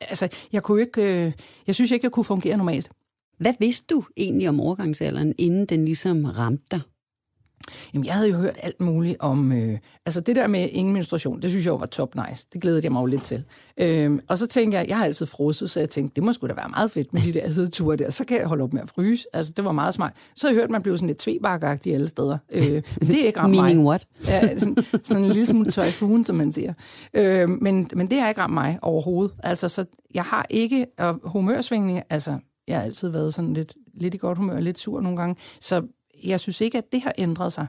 altså, 0.00 0.28
jeg 0.52 0.62
kunne 0.62 0.80
ikke, 0.80 1.26
øh, 1.26 1.32
jeg 1.66 1.74
synes 1.74 1.90
ikke, 1.90 2.04
jeg 2.04 2.12
kunne 2.12 2.24
fungere 2.24 2.56
normalt. 2.56 2.90
Hvad 3.38 3.54
vidste 3.58 3.94
du 3.94 4.04
egentlig 4.16 4.48
om 4.48 4.60
overgangsalderen, 4.60 5.34
inden 5.38 5.66
den 5.66 5.84
ligesom 5.84 6.24
ramte 6.24 6.64
dig? 6.70 6.80
Jamen, 7.94 8.06
jeg 8.06 8.14
havde 8.14 8.30
jo 8.30 8.36
hørt 8.36 8.56
alt 8.62 8.80
muligt 8.80 9.16
om... 9.20 9.52
Øh, 9.52 9.78
altså, 10.06 10.20
det 10.20 10.36
der 10.36 10.46
med 10.46 10.68
ingen 10.72 10.94
menstruation, 10.94 11.42
det 11.42 11.50
synes 11.50 11.66
jeg 11.66 11.72
jo 11.72 11.76
var 11.76 11.86
top 11.86 12.14
nice. 12.14 12.46
Det 12.52 12.60
glædede 12.60 12.80
jeg 12.84 12.92
mig 12.92 13.00
jo 13.00 13.06
lidt 13.06 13.24
til. 13.24 13.44
Øh, 13.80 14.18
og 14.28 14.38
så 14.38 14.46
tænkte 14.46 14.78
jeg, 14.78 14.88
jeg 14.88 14.96
har 14.96 15.04
altid 15.04 15.26
frosset, 15.26 15.70
så 15.70 15.80
jeg 15.80 15.90
tænkte, 15.90 16.14
det 16.14 16.24
må 16.24 16.32
sgu 16.32 16.46
da 16.46 16.54
være 16.54 16.68
meget 16.68 16.90
fedt 16.90 17.14
med 17.14 17.22
de 17.22 17.32
der 17.32 17.48
hedeture 17.48 17.96
der. 17.96 18.10
Så 18.10 18.24
kan 18.24 18.38
jeg 18.38 18.46
holde 18.46 18.64
op 18.64 18.72
med 18.72 18.82
at 18.82 18.88
fryse. 18.88 19.24
Altså, 19.32 19.52
det 19.56 19.64
var 19.64 19.72
meget 19.72 19.94
smart. 19.94 20.12
Så 20.36 20.46
har 20.46 20.52
jeg 20.52 20.56
hørt, 20.56 20.64
at 20.64 20.70
man 20.70 20.82
blev 20.82 20.96
sådan 20.96 21.06
lidt 21.06 21.18
tvebakkeagtig 21.18 21.94
alle 21.94 22.08
steder. 22.08 22.38
Øh, 22.52 22.62
det 22.62 23.22
er 23.22 23.26
ikke 23.26 23.40
ramt 23.40 23.54
mig. 23.54 23.62
Meaning 23.62 23.86
what? 23.86 24.06
ja, 24.28 24.58
sådan, 24.58 24.76
sådan 25.02 25.24
en 25.24 25.30
lille 25.30 25.46
smule 25.46 25.70
tøjfugen, 25.70 26.24
som 26.24 26.36
man 26.36 26.52
siger. 26.52 26.72
Øh, 27.14 27.48
men, 27.48 27.88
men 27.94 28.10
det 28.10 28.20
har 28.20 28.28
ikke 28.28 28.40
ramt 28.40 28.54
mig 28.54 28.78
overhovedet. 28.82 29.34
Altså, 29.42 29.68
så 29.68 29.84
jeg 30.14 30.24
har 30.24 30.46
ikke 30.50 30.86
og 30.98 31.20
humørsvingninger. 31.24 32.02
Altså, 32.10 32.38
jeg 32.68 32.76
har 32.76 32.84
altid 32.84 33.08
været 33.08 33.34
sådan 33.34 33.54
lidt, 33.54 33.74
lidt 33.94 34.14
i 34.14 34.16
godt 34.16 34.38
humør, 34.38 34.60
lidt 34.60 34.78
sur 34.78 35.00
nogle 35.00 35.16
gange. 35.16 35.36
Så 35.60 35.82
jeg 36.24 36.40
synes 36.40 36.60
ikke, 36.60 36.78
at 36.78 36.84
det 36.92 37.02
har 37.02 37.12
ændret 37.18 37.52
sig. 37.52 37.66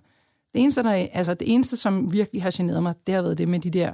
Det 0.53 0.61
eneste, 0.61 0.83
der, 0.83 1.07
altså 1.13 1.33
det 1.33 1.53
eneste, 1.53 1.77
som 1.77 2.13
virkelig 2.13 2.43
har 2.43 2.51
generet 2.53 2.83
mig, 2.83 2.93
det 3.07 3.15
har 3.15 3.21
været 3.21 3.37
det 3.37 3.47
med 3.47 3.59
de 3.59 3.69
der 3.69 3.93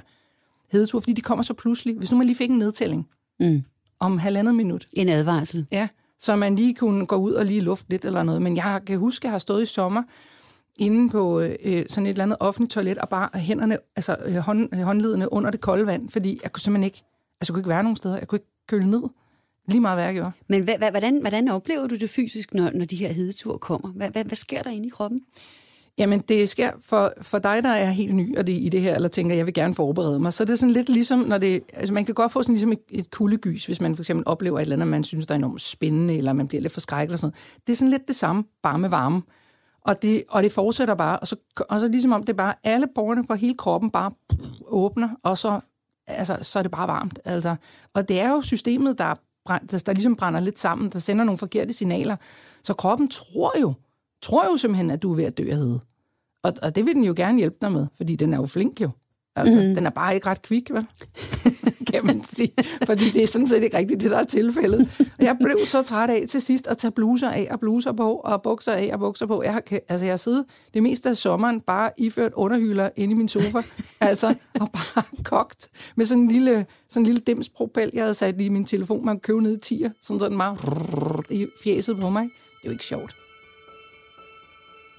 hedeture, 0.72 1.02
fordi 1.02 1.12
de 1.12 1.20
kommer 1.20 1.42
så 1.42 1.54
pludselig. 1.54 1.96
Hvis 1.96 2.12
nu 2.12 2.18
man 2.18 2.26
lige 2.26 2.36
fik 2.36 2.50
en 2.50 2.58
nedtælling 2.58 3.08
mm. 3.40 3.62
om 4.00 4.18
halvandet 4.18 4.54
minut. 4.54 4.86
En 4.92 5.08
advarsel. 5.08 5.66
Ja, 5.72 5.88
så 6.18 6.36
man 6.36 6.56
lige 6.56 6.74
kunne 6.74 7.06
gå 7.06 7.16
ud 7.16 7.32
og 7.32 7.44
lige 7.46 7.60
lufte 7.60 7.90
lidt 7.90 8.04
eller 8.04 8.22
noget. 8.22 8.42
Men 8.42 8.56
jeg 8.56 8.80
kan 8.86 8.98
huske, 8.98 9.22
at 9.22 9.24
jeg 9.24 9.30
har 9.30 9.38
stået 9.38 9.62
i 9.62 9.66
sommer 9.66 10.02
inde 10.78 11.10
på 11.10 11.40
øh, 11.40 11.84
sådan 11.88 12.06
et 12.06 12.10
eller 12.10 12.22
andet 12.22 12.36
offentligt 12.40 12.72
toilet, 12.72 12.98
og 12.98 13.08
bare 13.08 13.28
hænderne, 13.34 13.78
altså 13.96 14.16
øh, 14.24 14.36
hånd, 14.36 14.82
håndledene 14.82 15.32
under 15.32 15.50
det 15.50 15.60
kolde 15.60 15.86
vand, 15.86 16.08
fordi 16.08 16.40
jeg 16.42 16.52
kunne 16.52 16.60
simpelthen 16.60 16.84
ikke, 16.84 17.02
altså 17.40 17.52
jeg 17.52 17.54
kunne 17.54 17.60
ikke 17.60 17.68
være 17.68 17.82
nogen 17.82 17.96
steder, 17.96 18.18
jeg 18.18 18.28
kunne 18.28 18.36
ikke 18.36 18.66
køle 18.66 18.90
ned. 18.90 19.02
Lige 19.68 19.80
meget, 19.80 19.96
hvad 19.96 20.04
jeg 20.04 20.14
gjorde. 20.14 20.30
Men 20.48 20.62
hvordan, 20.62 21.20
hvordan 21.20 21.48
oplever 21.48 21.86
du 21.86 21.94
det 21.94 22.10
fysisk, 22.10 22.54
når, 22.54 22.70
når 22.74 22.84
de 22.84 22.96
her 22.96 23.12
hedeture 23.12 23.58
kommer? 23.58 23.88
Hvad, 23.88 24.10
hvad, 24.10 24.24
hvad 24.24 24.36
sker 24.36 24.62
der 24.62 24.70
inde 24.70 24.86
i 24.86 24.90
kroppen? 24.90 25.20
Jamen, 25.98 26.20
det 26.20 26.48
sker 26.48 26.70
for, 26.80 27.12
for 27.22 27.38
dig, 27.38 27.62
der 27.62 27.68
er 27.68 27.90
helt 27.90 28.14
ny 28.14 28.38
og 28.38 28.46
det, 28.46 28.52
i 28.52 28.68
det 28.68 28.80
her, 28.80 28.94
eller 28.94 29.08
tænker, 29.08 29.36
jeg 29.36 29.46
vil 29.46 29.54
gerne 29.54 29.74
forberede 29.74 30.20
mig. 30.20 30.32
Så 30.32 30.44
det 30.44 30.52
er 30.52 30.56
sådan 30.56 30.72
lidt 30.72 30.88
ligesom, 30.88 31.18
når 31.18 31.38
det... 31.38 31.62
Altså, 31.72 31.94
man 31.94 32.04
kan 32.04 32.14
godt 32.14 32.32
få 32.32 32.42
sådan 32.42 32.54
ligesom 32.54 32.72
et, 32.72 32.78
et 32.90 33.10
kuldegys, 33.10 33.66
hvis 33.66 33.80
man 33.80 33.96
for 33.96 34.02
eksempel 34.02 34.22
oplever 34.26 34.58
et 34.58 34.62
eller 34.62 34.76
andet, 34.76 34.88
man 34.88 35.04
synes, 35.04 35.26
der 35.26 35.34
er 35.34 35.38
enormt 35.38 35.62
spændende, 35.62 36.16
eller 36.16 36.32
man 36.32 36.48
bliver 36.48 36.62
lidt 36.62 36.72
forskrækket 36.72 37.10
eller 37.10 37.16
sådan 37.16 37.26
noget. 37.26 37.66
Det 37.66 37.72
er 37.72 37.76
sådan 37.76 37.90
lidt 37.90 38.08
det 38.08 38.16
samme, 38.16 38.44
bare 38.62 38.78
med 38.78 38.88
varme. 38.88 39.22
Og 39.80 40.02
det, 40.02 40.22
og 40.28 40.42
det 40.42 40.52
fortsætter 40.52 40.94
bare, 40.94 41.18
og 41.18 41.26
så, 41.26 41.36
og 41.68 41.80
så 41.80 41.88
ligesom 41.88 42.12
om 42.12 42.22
det 42.22 42.36
bare, 42.36 42.54
alle 42.64 42.86
borgerne 42.94 43.26
på 43.26 43.34
hele 43.34 43.54
kroppen 43.54 43.90
bare 43.90 44.10
åbner, 44.66 45.08
og 45.22 45.38
så, 45.38 45.60
altså, 46.06 46.38
så 46.42 46.58
er 46.58 46.62
det 46.62 46.72
bare 46.72 46.88
varmt. 46.88 47.18
Altså. 47.24 47.56
Og 47.94 48.08
det 48.08 48.20
er 48.20 48.30
jo 48.30 48.40
systemet, 48.40 48.98
der 48.98 49.14
der, 49.48 49.82
der 49.86 49.92
ligesom 49.92 50.16
brænder 50.16 50.40
lidt 50.40 50.58
sammen, 50.58 50.90
der 50.90 50.98
sender 50.98 51.24
nogle 51.24 51.38
forkerte 51.38 51.72
signaler. 51.72 52.16
Så 52.62 52.74
kroppen 52.74 53.08
tror 53.08 53.58
jo, 53.60 53.74
tror 54.22 54.44
jo 54.50 54.56
simpelthen, 54.56 54.90
at 54.90 55.02
du 55.02 55.12
er 55.12 55.16
ved 55.16 55.24
at 55.24 55.38
dø 55.38 55.50
af 55.50 55.56
hede. 55.56 55.80
Og, 56.42 56.52
og 56.62 56.74
det 56.74 56.86
vil 56.86 56.94
den 56.94 57.04
jo 57.04 57.14
gerne 57.16 57.38
hjælpe 57.38 57.56
dig 57.60 57.72
med, 57.72 57.86
fordi 57.96 58.16
den 58.16 58.32
er 58.32 58.36
jo 58.36 58.46
flink 58.46 58.80
jo. 58.80 58.90
Altså, 59.36 59.58
mm-hmm. 59.58 59.74
den 59.74 59.86
er 59.86 59.90
bare 59.90 60.14
ikke 60.14 60.26
ret 60.26 60.42
kvik, 60.42 60.70
vel? 60.70 60.86
kan 61.92 62.06
man 62.06 62.24
sige. 62.24 62.52
Fordi 62.86 63.10
det 63.10 63.22
er 63.22 63.26
sådan 63.26 63.48
set 63.48 63.62
ikke 63.62 63.78
rigtigt 63.78 64.00
det, 64.00 64.10
der 64.10 64.18
er 64.18 64.24
tilfældet. 64.24 64.90
Og 65.18 65.24
jeg 65.24 65.36
blev 65.40 65.58
så 65.66 65.82
træt 65.82 66.10
af 66.10 66.24
til 66.28 66.40
sidst 66.40 66.66
at 66.66 66.78
tage 66.78 66.90
bluser 66.90 67.30
af 67.30 67.48
og 67.50 67.60
bluser 67.60 67.92
på, 67.92 68.14
og 68.14 68.42
bukser 68.42 68.72
af 68.72 68.90
og 68.92 68.98
bukser 68.98 69.26
på. 69.26 69.42
Jeg 69.42 69.52
har, 69.52 69.62
altså, 69.88 70.06
jeg 70.06 70.12
har 70.12 70.16
siddet 70.16 70.44
det 70.74 70.82
meste 70.82 71.08
af 71.08 71.16
sommeren 71.16 71.60
bare 71.60 71.90
iført 71.98 72.32
underhylder 72.32 72.88
inde 72.96 73.12
i 73.12 73.16
min 73.16 73.28
sofa, 73.28 73.62
altså, 74.00 74.34
og 74.60 74.70
bare 74.72 75.02
kogt 75.24 75.68
med 75.96 76.06
sådan 76.06 76.22
en 76.22 76.28
lille, 76.28 76.66
sådan 76.88 77.02
en 77.02 77.06
lille 77.06 77.20
dimspropel, 77.26 77.90
jeg 77.94 78.02
havde 78.02 78.14
sat 78.14 78.40
i 78.40 78.48
min 78.48 78.64
telefon, 78.64 79.04
man 79.04 79.20
købe 79.20 79.42
ned 79.42 79.56
i 79.56 79.60
tier, 79.60 79.90
sådan 80.02 80.20
sådan 80.20 80.38
bare 80.38 80.56
i 81.30 81.46
fjeset 81.64 81.96
på 82.00 82.10
mig. 82.10 82.22
Det 82.22 82.64
er 82.64 82.68
jo 82.68 82.70
ikke 82.70 82.84
sjovt. 82.84 83.16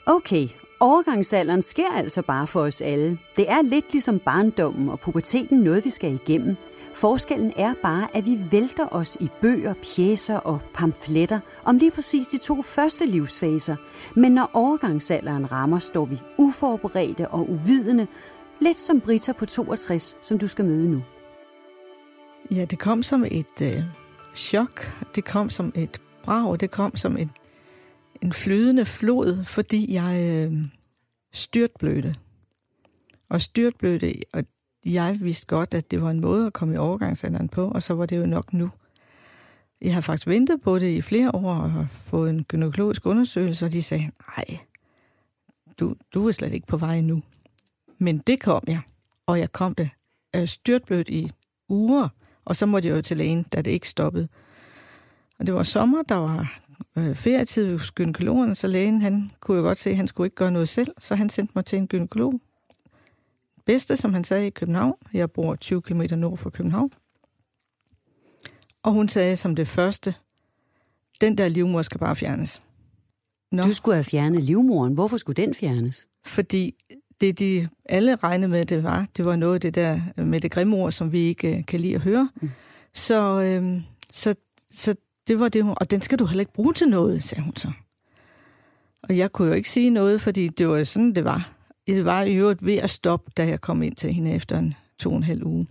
Okay, 0.06 0.48
overgangsalderen 0.80 1.62
sker 1.62 1.94
altså 1.96 2.22
bare 2.22 2.48
for 2.48 2.62
os 2.62 2.82
alle. 2.82 3.20
Det 3.36 3.52
er 3.52 3.62
lidt 3.62 3.92
ligesom 3.92 4.20
barndommen 4.20 4.90
og 4.90 5.00
puberteten 5.00 5.60
noget, 5.60 5.86
vi 5.86 5.90
skal 5.90 6.14
igennem. 6.14 6.56
Forskellen 6.94 7.54
er 7.58 7.74
bare, 7.82 8.08
at 8.14 8.26
vi 8.26 8.40
vælter 8.52 8.88
os 8.92 9.18
i 9.20 9.30
bøger, 9.42 9.74
pjæser 9.74 10.38
og 10.38 10.60
pamfletter 10.74 11.40
om 11.64 11.78
lige 11.78 11.92
præcis 11.92 12.28
de 12.28 12.38
to 12.38 12.62
første 12.62 13.06
livsfaser. 13.06 13.76
Men 14.16 14.32
når 14.32 14.50
overgangsalderen 14.54 15.52
rammer, 15.52 15.80
står 15.80 16.06
vi 16.06 16.22
uforberedte 16.38 17.28
og 17.28 17.50
uvidende, 17.50 18.08
lidt 18.62 18.80
som 18.80 19.02
Brita 19.02 19.32
på 19.34 19.46
62, 19.46 20.18
som 20.22 20.38
du 20.38 20.48
skal 20.48 20.66
møde 20.66 20.90
nu. 20.90 21.04
Ja, 22.52 22.66
det 22.66 22.80
kom 22.80 23.04
som 23.04 23.24
et 23.24 23.62
øh, 23.62 23.84
chok. 24.36 24.88
Det 25.16 25.26
kom 25.26 25.50
som 25.50 25.72
et 25.76 26.02
brag. 26.24 26.60
Det 26.60 26.72
kom 26.72 26.96
som 26.96 27.18
et, 27.18 27.30
en 28.22 28.34
flydende 28.34 28.86
flod, 28.86 29.44
fordi 29.44 29.94
jeg 29.94 30.24
øh, 30.24 30.66
styrtblødte. 31.34 32.16
Og 33.30 33.42
styrtblødte, 33.42 34.14
og 34.34 34.44
jeg 34.86 35.18
vidste 35.22 35.48
godt, 35.48 35.74
at 35.74 35.92
det 35.92 36.02
var 36.02 36.12
en 36.12 36.20
måde 36.20 36.48
at 36.48 36.54
komme 36.54 36.74
i 36.74 36.78
overgangsalderen 36.78 37.50
på, 37.50 37.68
og 37.68 37.84
så 37.84 37.94
var 37.94 38.06
det 38.06 38.18
jo 38.18 38.26
nok 38.26 38.54
nu. 38.54 38.70
Jeg 39.82 39.94
har 39.94 40.02
faktisk 40.02 40.28
ventet 40.28 40.62
på 40.62 40.80
det 40.80 40.90
i 40.90 41.02
flere 41.02 41.36
år 41.36 41.54
og 41.54 41.72
har 41.72 41.88
fået 41.92 42.30
en 42.30 42.44
gynækologisk 42.44 43.06
undersøgelse, 43.06 43.66
og 43.66 43.74
de 43.74 43.82
sagde, 43.82 44.12
nej, 44.38 44.60
du, 45.80 45.96
du 46.14 46.28
er 46.28 46.32
slet 46.32 46.54
ikke 46.54 46.68
på 46.68 46.78
vej 46.78 47.02
nu. 47.02 47.24
Men 47.98 48.18
det 48.18 48.42
kom 48.42 48.64
jeg, 48.68 48.82
og 49.26 49.40
jeg 49.40 49.52
kom 49.52 49.76
det 49.76 49.90
øh, 50.36 50.48
styrtblødt 50.48 51.10
i 51.10 51.32
uger, 51.70 52.10
og 52.46 52.56
så 52.56 52.66
måtte 52.66 52.88
jeg 52.88 52.96
jo 52.96 53.02
til 53.02 53.18
lægen, 53.18 53.44
da 53.44 53.62
det 53.62 53.72
ikke 53.72 53.90
stoppede. 53.90 54.28
Og 55.40 55.48
det 55.48 55.54
var 55.54 55.64
sommer, 55.64 56.04
der 56.04 56.16
var 56.16 56.60
øh, 56.96 57.16
ferietid 57.16 57.72
hos 57.72 57.92
gynekologen, 57.92 58.56
så 58.56 58.68
lægen 58.68 59.02
han 59.02 59.32
kunne 59.40 59.58
jo 59.58 59.64
godt 59.64 59.78
se, 59.78 59.90
at 59.90 59.98
han 59.98 60.08
skulle 60.08 60.28
ikke 60.28 60.36
gøre 60.36 60.52
noget 60.52 60.70
selv, 60.70 60.92
så 61.00 61.16
han 61.16 61.30
sendte 61.30 61.52
mig 61.56 61.66
til 61.66 61.78
en 61.78 61.88
gynekolog. 61.88 62.42
Bedste, 63.66 63.98
som 63.98 64.14
han 64.14 64.24
sagde, 64.24 64.48
i 64.48 64.50
København. 64.50 64.96
Jeg 65.14 65.32
bor 65.32 65.56
20 65.56 65.82
km 65.82 66.02
nord 66.12 66.38
for 66.38 66.50
København. 66.50 66.92
Og 68.84 68.92
hun 68.92 69.10
sagde 69.10 69.36
som 69.36 69.56
det 69.56 69.68
første, 69.68 70.16
den 71.22 71.38
der 71.38 71.48
livmor 71.48 71.82
skal 71.82 72.00
bare 72.00 72.16
fjernes. 72.16 72.64
Nå. 73.52 73.64
Du 73.64 73.74
skulle 73.74 73.96
have 73.96 74.04
fjernet 74.04 74.44
livmoren. 74.44 74.94
Hvorfor 74.94 75.18
skulle 75.18 75.44
den 75.44 75.54
fjernes? 75.54 76.08
Fordi 76.26 76.76
det, 77.22 77.40
de 77.40 77.70
alle 77.86 78.16
regnede 78.16 78.52
med, 78.52 78.66
det 78.66 78.84
var, 78.84 79.08
det 79.18 79.26
var 79.26 79.36
noget 79.36 79.54
af 79.54 79.62
det 79.62 79.76
der 79.76 80.02
med 80.16 80.42
det 80.42 80.52
grimme 80.52 80.76
ord, 80.76 80.92
som 80.92 81.12
vi 81.12 81.20
ikke 81.20 81.58
uh, 81.58 81.66
kan 81.66 81.80
lide 81.80 81.96
at 81.96 82.02
høre. 82.02 82.30
Mm. 82.42 82.50
Så, 82.94 83.42
øhm, 83.42 83.82
så, 84.14 84.36
så 84.72 84.96
det 85.28 85.40
var 85.40 85.50
det, 85.50 85.64
hun, 85.64 85.76
og 85.78 85.92
den 85.92 86.02
skal 86.02 86.20
du 86.20 86.26
heller 86.26 86.42
ikke 86.42 86.54
bruge 86.54 86.74
til 86.74 86.88
noget, 86.88 87.24
sagde 87.24 87.44
hun 87.44 87.56
så. 87.56 87.72
Og 89.04 89.18
jeg 89.18 89.32
kunne 89.32 89.48
jo 89.48 89.54
ikke 89.54 89.70
sige 89.70 89.90
noget, 89.90 90.22
fordi 90.22 90.48
det 90.48 90.68
var 90.68 90.84
sådan, 90.84 91.16
det 91.16 91.24
var. 91.24 91.54
Det 91.88 92.06
var 92.06 92.22
i 92.22 92.36
øvrigt 92.36 92.66
ved 92.66 92.76
at 92.76 92.90
stoppe, 92.90 93.32
da 93.38 93.48
jeg 93.48 93.62
kom 93.62 93.84
ind 93.84 93.96
til 93.96 94.14
hende 94.14 94.32
efter 94.32 94.60
en 94.60 94.74
to 95.00 95.10
og 95.10 95.18
en 95.18 95.24
halv 95.24 95.46
uge. 95.46 95.68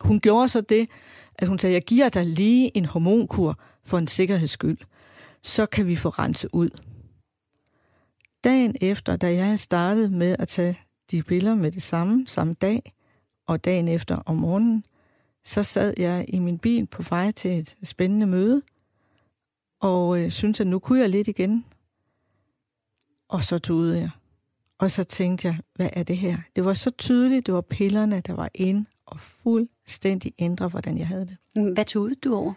Hun 0.00 0.20
gjorde 0.20 0.48
så 0.48 0.60
det, 0.60 0.88
at 1.34 1.48
hun 1.48 1.58
sagde, 1.58 1.74
jeg 1.74 1.84
giver 1.84 2.08
dig 2.08 2.26
lige 2.26 2.76
en 2.76 2.84
hormonkur 2.84 3.58
for 3.84 3.98
en 3.98 4.06
sikkerheds 4.06 4.50
skyld. 4.50 4.78
Så 5.42 5.66
kan 5.66 5.86
vi 5.86 5.96
få 5.96 6.08
renset 6.08 6.50
ud. 6.52 6.70
Dagen 8.44 8.76
efter, 8.80 9.16
da 9.16 9.32
jeg 9.34 9.44
havde 9.44 9.58
startet 9.58 10.12
med 10.12 10.36
at 10.38 10.48
tage 10.48 10.78
de 11.10 11.22
piller 11.22 11.54
med 11.54 11.72
det 11.72 11.82
samme, 11.82 12.26
samme 12.26 12.54
dag, 12.54 12.92
og 13.46 13.64
dagen 13.64 13.88
efter 13.88 14.16
om 14.26 14.36
morgenen, 14.36 14.84
så 15.44 15.62
sad 15.62 15.94
jeg 15.98 16.24
i 16.28 16.38
min 16.38 16.58
bil 16.58 16.86
på 16.86 17.02
vej 17.02 17.30
til 17.30 17.58
et 17.58 17.76
spændende 17.82 18.26
møde, 18.26 18.62
og 19.80 20.20
øh, 20.20 20.30
syntes, 20.30 20.60
at 20.60 20.66
nu 20.66 20.78
kunne 20.78 21.00
jeg 21.00 21.08
lidt 21.08 21.28
igen. 21.28 21.64
Og 23.28 23.44
så 23.44 23.58
tudede 23.58 23.98
jeg. 24.00 24.10
Og 24.78 24.90
så 24.90 25.04
tænkte 25.04 25.48
jeg, 25.48 25.56
hvad 25.74 25.88
er 25.92 26.02
det 26.02 26.16
her? 26.16 26.36
Det 26.56 26.64
var 26.64 26.74
så 26.74 26.90
tydeligt, 26.90 27.46
det 27.46 27.54
var 27.54 27.60
pillerne, 27.60 28.20
der 28.20 28.34
var 28.34 28.50
ind 28.54 28.86
og 29.06 29.20
fuldstændig 29.20 30.32
ændre, 30.38 30.68
hvordan 30.68 30.98
jeg 30.98 31.06
havde 31.06 31.26
det. 31.26 31.36
Hvad 31.74 31.84
tudede 31.84 32.14
du 32.14 32.34
over? 32.34 32.52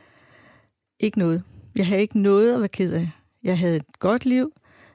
Ikke 0.99 1.19
noget. 1.19 1.43
Jeg 1.75 1.87
havde 1.87 2.01
ikke 2.01 2.19
noget 2.19 2.53
at 2.53 2.59
være 2.59 2.69
ked 2.69 2.93
af. 2.93 3.09
Jeg 3.43 3.59
havde 3.59 3.75
et 3.75 3.99
godt 3.99 4.25
liv. 4.25 4.51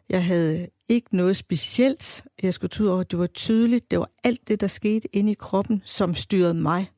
Jeg 0.09 0.25
havde 0.25 0.69
ikke 0.89 1.17
noget 1.17 1.37
specielt, 1.37 2.25
jeg 2.43 2.55
skulle 2.55 2.69
tude 2.69 2.93
over. 2.93 3.03
Det 3.03 3.19
var 3.19 3.27
tydeligt. 3.27 3.91
Det 3.91 3.99
var 3.99 4.11
alt 4.25 4.49
det, 4.49 4.61
der 4.61 4.67
skete 4.67 5.17
inde 5.17 5.33
i 5.33 5.35
kroppen, 5.35 5.83
som 5.85 6.15
styrede 6.15 6.55
mig. 6.55 6.91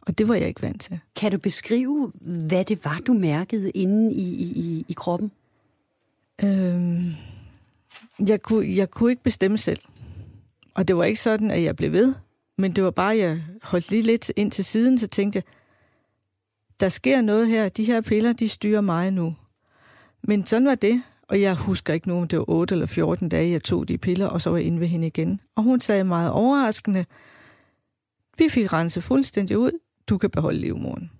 Og 0.00 0.18
det 0.18 0.28
var 0.28 0.34
jeg 0.34 0.48
ikke 0.48 0.62
vant 0.62 0.80
til. 0.80 1.00
Kan 1.16 1.32
du 1.32 1.38
beskrive, 1.38 2.12
hvad 2.48 2.64
det 2.64 2.84
var, 2.84 3.00
du 3.06 3.12
mærkede 3.12 3.70
inde 3.70 4.14
i, 4.14 4.32
i, 4.42 4.84
i 4.88 4.92
kroppen? 4.92 5.30
Øhm, 6.44 7.12
jeg, 8.26 8.42
kunne, 8.42 8.76
jeg 8.76 8.90
kunne 8.90 9.10
ikke 9.10 9.22
bestemme 9.22 9.58
selv. 9.58 9.80
Og 10.74 10.88
det 10.88 10.96
var 10.96 11.04
ikke 11.04 11.20
sådan, 11.20 11.50
at 11.50 11.62
jeg 11.62 11.76
blev 11.76 11.92
ved. 11.92 12.14
Men 12.58 12.72
det 12.76 12.84
var 12.84 12.90
bare, 12.90 13.12
at 13.12 13.18
jeg 13.18 13.42
holdt 13.62 13.90
lige 13.90 14.02
lidt 14.02 14.32
ind 14.36 14.50
til 14.50 14.64
siden, 14.64 14.98
så 14.98 15.06
tænkte 15.06 15.36
jeg, 15.36 15.42
der 16.80 16.88
sker 16.88 17.20
noget 17.20 17.48
her. 17.48 17.68
De 17.68 17.84
her 17.84 18.00
piller, 18.00 18.32
de 18.32 18.48
styrer 18.48 18.80
mig 18.80 19.10
nu. 19.10 19.36
Men 20.22 20.46
sådan 20.46 20.66
var 20.66 20.74
det. 20.74 21.02
Og 21.28 21.40
jeg 21.40 21.54
husker 21.54 21.94
ikke 21.94 22.08
nu, 22.08 22.16
om 22.18 22.28
det 22.28 22.38
var 22.38 22.44
8 22.48 22.74
eller 22.74 22.86
14 22.86 23.28
dage, 23.28 23.50
jeg 23.50 23.62
tog 23.62 23.88
de 23.88 23.98
piller, 23.98 24.26
og 24.26 24.42
så 24.42 24.50
var 24.50 24.56
jeg 24.56 24.66
inde 24.66 24.80
ved 24.80 24.86
hende 24.86 25.06
igen. 25.06 25.40
Og 25.56 25.62
hun 25.62 25.80
sagde 25.80 26.04
meget 26.04 26.30
overraskende, 26.30 27.04
vi 28.38 28.48
fik 28.48 28.72
renset 28.72 29.02
fuldstændig 29.02 29.58
ud, 29.58 29.70
du 30.10 30.18
kan 30.18 30.30
beholde 30.30 30.58
livmoren. 30.58 31.10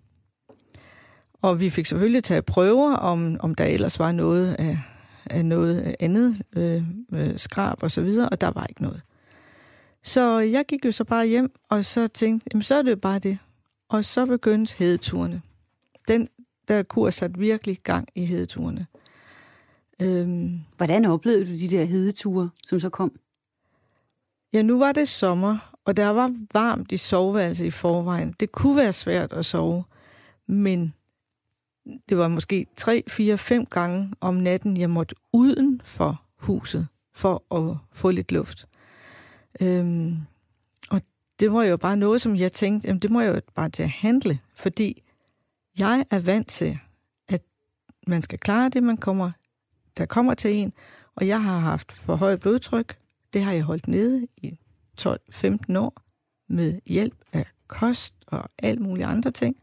Og 1.42 1.60
vi 1.60 1.70
fik 1.70 1.86
selvfølgelig 1.86 2.24
taget 2.24 2.44
prøver, 2.44 2.96
om, 2.96 3.36
om 3.40 3.54
der 3.54 3.64
ellers 3.64 3.98
var 3.98 4.12
noget 4.12 4.54
af, 4.54 4.78
af 5.26 5.44
noget 5.44 5.96
andet 6.00 6.42
øh, 6.56 6.82
øh, 7.12 7.38
skrab 7.38 7.82
og 7.82 7.90
så 7.90 8.02
videre, 8.02 8.28
og 8.28 8.40
der 8.40 8.50
var 8.50 8.66
ikke 8.66 8.82
noget. 8.82 9.02
Så 10.02 10.38
jeg 10.38 10.64
gik 10.68 10.84
jo 10.84 10.92
så 10.92 11.04
bare 11.04 11.26
hjem, 11.26 11.52
og 11.68 11.84
så 11.84 12.08
tænkte, 12.08 12.48
jamen 12.52 12.62
så 12.62 12.74
er 12.74 12.82
det 12.82 12.90
jo 12.90 12.96
bare 12.96 13.18
det. 13.18 13.38
Og 13.88 14.04
så 14.04 14.26
begyndte 14.26 14.74
hedeturene. 14.78 15.42
Den 16.08 16.28
der 16.68 16.82
kurs 16.82 17.14
satte 17.14 17.38
virkelig 17.38 17.78
gang 17.82 18.08
i 18.14 18.24
hedeturene. 18.24 18.86
Øhm, 20.02 20.60
Hvordan 20.76 21.04
oplevede 21.04 21.44
du 21.44 21.50
de 21.50 21.76
der 21.76 21.84
hedeture, 21.84 22.50
som 22.66 22.80
så 22.80 22.88
kom? 22.88 23.12
Ja, 24.52 24.62
nu 24.62 24.78
var 24.78 24.92
det 24.92 25.08
sommer, 25.08 25.69
og 25.84 25.96
der 25.96 26.08
var 26.08 26.34
varmt 26.52 26.92
i 26.92 26.96
soveværelset 26.96 27.64
i 27.64 27.70
forvejen. 27.70 28.34
Det 28.40 28.52
kunne 28.52 28.76
være 28.76 28.92
svært 28.92 29.32
at 29.32 29.46
sove, 29.46 29.84
men 30.46 30.94
det 32.08 32.16
var 32.16 32.28
måske 32.28 32.66
3, 32.76 33.02
4, 33.08 33.38
5 33.38 33.66
gange 33.66 34.12
om 34.20 34.34
natten, 34.34 34.76
jeg 34.76 34.90
måtte 34.90 35.14
uden 35.32 35.80
for 35.84 36.22
huset 36.36 36.88
for 37.14 37.54
at 37.54 37.76
få 37.92 38.10
lidt 38.10 38.32
luft. 38.32 38.66
Øhm, 39.60 40.16
og 40.90 41.00
det 41.40 41.52
var 41.52 41.62
jo 41.62 41.76
bare 41.76 41.96
noget, 41.96 42.20
som 42.20 42.36
jeg 42.36 42.52
tænkte, 42.52 42.88
jamen 42.88 43.00
det 43.00 43.10
må 43.10 43.20
jeg 43.20 43.34
jo 43.34 43.40
bare 43.54 43.68
til 43.68 43.82
at 43.82 43.90
handle, 43.90 44.38
fordi 44.56 45.02
jeg 45.78 46.04
er 46.10 46.18
vant 46.18 46.48
til, 46.48 46.78
at 47.28 47.42
man 48.06 48.22
skal 48.22 48.38
klare 48.38 48.68
det, 48.68 48.82
man 48.82 48.96
kommer, 48.96 49.30
der 49.98 50.06
kommer 50.06 50.34
til 50.34 50.54
en, 50.54 50.72
og 51.14 51.26
jeg 51.26 51.42
har 51.42 51.58
haft 51.58 51.92
for 51.92 52.16
højt 52.16 52.40
blodtryk. 52.40 52.98
Det 53.32 53.44
har 53.44 53.52
jeg 53.52 53.62
holdt 53.62 53.88
nede 53.88 54.26
i 54.36 54.59
12-15 55.06 55.78
år 55.78 56.02
med 56.48 56.80
hjælp 56.86 57.14
af 57.32 57.46
kost 57.68 58.14
og 58.26 58.44
alt 58.58 58.80
muligt 58.80 59.08
andre 59.08 59.30
ting. 59.30 59.56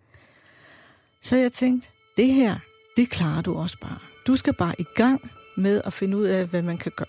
Så 1.22 1.36
jeg 1.36 1.52
tænkte, 1.52 1.90
det 2.18 2.34
her, 2.34 2.56
det 2.98 3.10
klarer 3.10 3.42
du 3.42 3.56
også 3.56 3.78
bare. 3.82 4.00
Du 4.28 4.36
skal 4.36 4.54
bare 4.54 4.76
i 4.80 4.86
gang 4.96 5.32
med 5.58 5.82
at 5.86 5.94
finde 5.94 6.18
ud 6.18 6.26
af, 6.26 6.48
hvad 6.48 6.62
man 6.62 6.78
kan 6.78 6.92
gøre. 6.96 7.08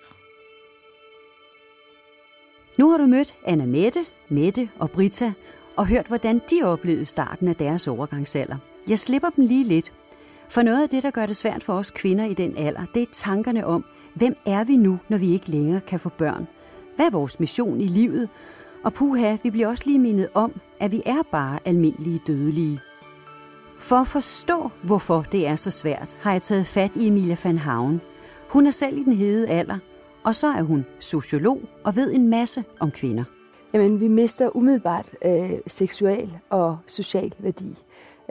Nu 2.79 2.91
har 2.91 2.99
du 2.99 3.07
mødt 3.07 3.35
Anna 3.47 3.67
Mette, 3.67 4.07
Mette 4.29 4.69
og 4.79 4.91
Brita 4.91 5.33
og 5.77 5.87
hørt, 5.87 6.07
hvordan 6.07 6.41
de 6.51 6.63
oplevede 6.65 7.05
starten 7.05 7.49
af 7.49 7.57
deres 7.57 7.89
overgangsalder. 7.89 8.57
Jeg 8.89 8.99
slipper 8.99 9.31
dem 9.31 9.47
lige 9.47 9.65
lidt. 9.65 9.93
For 10.49 10.63
noget 10.63 10.83
af 10.83 10.89
det, 10.89 11.03
der 11.03 11.11
gør 11.11 11.27
det 11.27 11.37
svært 11.37 11.63
for 11.63 11.73
os 11.73 11.91
kvinder 11.91 12.25
i 12.25 12.35
den 12.35 12.57
alder, 12.57 12.85
det 12.95 13.03
er 13.03 13.07
tankerne 13.13 13.67
om, 13.67 13.85
hvem 14.15 14.35
er 14.47 14.65
vi 14.65 14.77
nu, 14.77 14.99
når 15.09 15.19
vi 15.19 15.33
ikke 15.33 15.51
længere 15.51 15.81
kan 15.81 16.01
få 16.01 16.09
børn? 16.09 16.47
Hvad 16.99 17.07
er 17.07 17.11
vores 17.11 17.41
mission 17.41 17.81
i 17.81 17.87
livet? 17.87 18.29
Og 18.85 18.93
puha, 18.93 19.37
vi 19.43 19.51
bliver 19.51 19.69
også 19.69 19.85
lige 19.87 19.99
mindet 19.99 20.29
om, 20.35 20.61
at 20.81 20.93
vi 20.93 21.03
er 21.07 21.23
bare 21.33 21.59
almindelige 21.65 22.21
dødelige. 22.27 22.81
For 23.79 23.97
at 23.97 24.07
forstå, 24.07 24.71
hvorfor 24.83 25.23
det 25.33 25.47
er 25.47 25.57
så 25.57 25.71
svært, 25.71 26.17
har 26.21 26.33
jeg 26.33 26.43
taget 26.43 26.67
fat 26.67 26.97
i 26.97 27.07
Emilia 27.07 27.37
van 27.45 27.59
Havn. 27.59 28.01
Hun 28.49 28.67
er 28.67 28.71
selv 28.71 28.99
i 28.99 29.05
den 29.05 29.13
hede 29.13 29.49
alder, 29.49 29.79
og 30.25 30.35
så 30.35 30.47
er 30.47 30.63
hun 30.63 30.87
sociolog 30.99 31.61
og 31.85 31.97
ved 31.97 32.13
en 32.13 32.29
masse 32.29 32.65
om 32.81 32.91
kvinder. 32.91 33.25
Jamen, 33.75 34.01
vi 34.01 34.09
mister 34.09 34.57
umiddelbart 34.57 35.07
øh, 35.25 35.51
seksuel 35.67 36.39
og 36.51 36.79
social 36.87 37.33
værdi. 37.39 37.79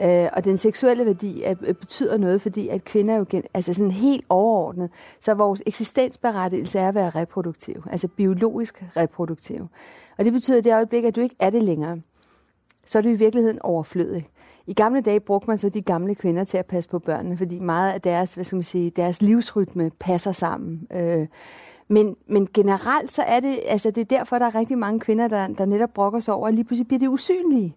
Øh, 0.00 0.28
og 0.32 0.44
den 0.44 0.58
seksuelle 0.58 1.06
værdi 1.06 1.42
er, 1.42 1.54
øh, 1.62 1.74
betyder 1.74 2.16
noget, 2.16 2.42
fordi 2.42 2.68
at 2.68 2.84
kvinder 2.84 3.14
er 3.14 3.18
jo 3.18 3.26
gen, 3.28 3.42
altså 3.54 3.74
sådan 3.74 3.90
helt 3.90 4.24
overordnet, 4.28 4.90
så 5.20 5.34
vores 5.34 5.62
eksistensberettigelse 5.66 6.78
er 6.78 6.88
at 6.88 6.94
være 6.94 7.10
reproduktiv, 7.10 7.84
altså 7.90 8.08
biologisk 8.08 8.84
reproduktiv. 8.96 9.68
Og 10.18 10.24
det 10.24 10.32
betyder, 10.32 10.58
i 10.58 10.60
det 10.60 10.74
øjeblik, 10.74 11.04
at 11.04 11.16
du 11.16 11.20
ikke 11.20 11.36
er 11.38 11.50
det 11.50 11.62
længere, 11.62 12.00
så 12.86 12.98
er 12.98 13.02
du 13.02 13.08
i 13.08 13.14
virkeligheden 13.14 13.62
overflødig. 13.62 14.28
I 14.66 14.74
gamle 14.74 15.00
dage 15.00 15.20
brugte 15.20 15.50
man 15.50 15.58
så 15.58 15.68
de 15.68 15.82
gamle 15.82 16.14
kvinder 16.14 16.44
til 16.44 16.58
at 16.58 16.66
passe 16.66 16.90
på 16.90 16.98
børnene, 16.98 17.38
fordi 17.38 17.58
meget 17.58 17.92
af 17.92 18.00
deres, 18.00 18.34
hvad 18.34 18.44
skal 18.44 18.56
man 18.56 18.62
sige, 18.62 18.90
deres 18.90 19.22
livsrytme 19.22 19.90
passer 20.00 20.32
sammen. 20.32 20.86
Øh, 20.92 21.26
men, 21.88 22.16
men 22.26 22.48
generelt 22.54 23.12
så 23.12 23.22
er 23.22 23.40
det, 23.40 23.58
altså 23.66 23.90
det 23.90 24.00
er 24.00 24.18
derfor, 24.18 24.38
der 24.38 24.46
er 24.46 24.54
rigtig 24.54 24.78
mange 24.78 25.00
kvinder, 25.00 25.28
der, 25.28 25.48
der 25.48 25.64
netop 25.64 25.90
brokker 25.94 26.20
sig 26.20 26.34
over, 26.34 26.48
at 26.48 26.54
lige 26.54 26.64
pludselig 26.64 26.88
bliver 26.88 26.98
det 26.98 27.08
usynlige. 27.08 27.76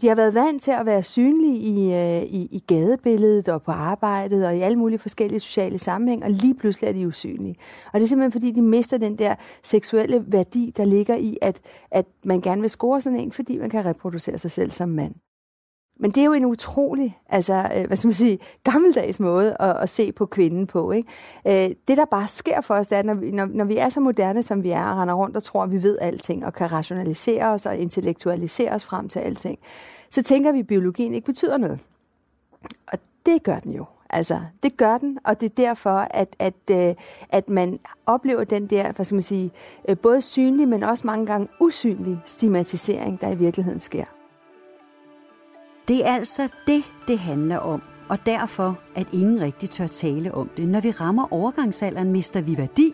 De 0.00 0.08
har 0.08 0.14
været 0.14 0.34
vant 0.34 0.62
til 0.62 0.70
at 0.70 0.86
være 0.86 1.02
synlige 1.02 1.56
i, 1.56 1.94
øh, 1.94 2.22
i, 2.22 2.48
i 2.50 2.62
gadebilledet 2.66 3.48
og 3.48 3.62
på 3.62 3.70
arbejdet 3.70 4.46
og 4.46 4.56
i 4.56 4.60
alle 4.60 4.78
mulige 4.78 4.98
forskellige 4.98 5.40
sociale 5.40 5.78
sammenhæng, 5.78 6.24
og 6.24 6.30
lige 6.30 6.54
pludselig 6.54 6.88
er 6.88 6.92
de 6.92 7.06
usynlige. 7.06 7.56
Og 7.92 8.00
det 8.00 8.02
er 8.02 8.08
simpelthen 8.08 8.32
fordi, 8.32 8.50
de 8.50 8.62
mister 8.62 8.98
den 8.98 9.18
der 9.18 9.34
seksuelle 9.62 10.24
værdi, 10.26 10.72
der 10.76 10.84
ligger 10.84 11.16
i, 11.16 11.38
at, 11.42 11.60
at 11.90 12.06
man 12.24 12.40
gerne 12.40 12.60
vil 12.60 12.70
score 12.70 13.00
sådan 13.00 13.20
en, 13.20 13.32
fordi 13.32 13.58
man 13.58 13.70
kan 13.70 13.84
reproducere 13.84 14.38
sig 14.38 14.50
selv 14.50 14.70
som 14.70 14.88
mand. 14.88 15.14
Men 15.98 16.10
det 16.10 16.20
er 16.20 16.24
jo 16.24 16.32
en 16.32 16.44
utrolig, 16.44 17.18
altså, 17.28 17.68
øh, 17.76 17.86
hvad 17.86 17.96
skal 17.96 18.08
man 18.08 18.14
sige, 18.14 18.38
gammeldags 18.64 19.20
måde 19.20 19.56
at, 19.60 19.76
at 19.76 19.88
se 19.88 20.12
på 20.12 20.26
kvinden 20.26 20.66
på. 20.66 20.92
Ikke? 20.92 21.08
Øh, 21.46 21.74
det, 21.88 21.96
der 21.96 22.04
bare 22.04 22.28
sker 22.28 22.60
for 22.60 22.74
os, 22.74 22.88
det 22.88 22.98
er, 22.98 23.02
når 23.02 23.14
vi, 23.14 23.30
når, 23.30 23.46
når 23.46 23.64
vi 23.64 23.76
er 23.76 23.88
så 23.88 24.00
moderne, 24.00 24.42
som 24.42 24.62
vi 24.62 24.70
er, 24.70 24.84
og 24.84 24.96
render 24.96 25.14
rundt 25.14 25.36
og 25.36 25.42
tror, 25.42 25.62
at 25.62 25.70
vi 25.70 25.82
ved 25.82 25.98
alting, 26.00 26.46
og 26.46 26.54
kan 26.54 26.72
rationalisere 26.72 27.46
os 27.46 27.66
og 27.66 27.76
intellektualisere 27.76 28.70
os 28.70 28.84
frem 28.84 29.08
til 29.08 29.18
alting, 29.18 29.58
så 30.10 30.22
tænker 30.22 30.52
vi, 30.52 30.58
at 30.58 30.66
biologien 30.66 31.14
ikke 31.14 31.26
betyder 31.26 31.56
noget. 31.56 31.80
Og 32.92 32.98
det 33.26 33.42
gør 33.42 33.58
den 33.58 33.72
jo. 33.72 33.84
Altså, 34.10 34.40
det 34.62 34.76
gør 34.76 34.98
den, 34.98 35.18
og 35.24 35.40
det 35.40 35.46
er 35.46 35.54
derfor, 35.54 35.90
at, 36.10 36.36
at, 36.38 36.54
øh, 36.70 36.94
at 37.28 37.48
man 37.48 37.78
oplever 38.06 38.44
den 38.44 38.66
der, 38.66 38.92
hvad 38.92 39.04
skal 39.04 39.14
man 39.14 39.22
sige, 39.22 39.50
både 40.02 40.20
synlig, 40.20 40.68
men 40.68 40.82
også 40.82 41.06
mange 41.06 41.26
gange 41.26 41.48
usynlig 41.60 42.20
stigmatisering, 42.24 43.20
der 43.20 43.30
i 43.30 43.34
virkeligheden 43.34 43.80
sker. 43.80 44.15
Det 45.88 46.08
er 46.08 46.14
altså 46.14 46.52
det, 46.66 46.84
det 47.08 47.18
handler 47.18 47.58
om, 47.58 47.82
og 48.08 48.18
derfor, 48.26 48.78
at 48.94 49.06
ingen 49.12 49.40
rigtig 49.40 49.70
tør 49.70 49.86
tale 49.86 50.34
om 50.34 50.50
det. 50.56 50.68
Når 50.68 50.80
vi 50.80 50.90
rammer 50.90 51.32
overgangsalderen, 51.32 52.12
mister 52.12 52.40
vi 52.40 52.56
værdi. 52.58 52.92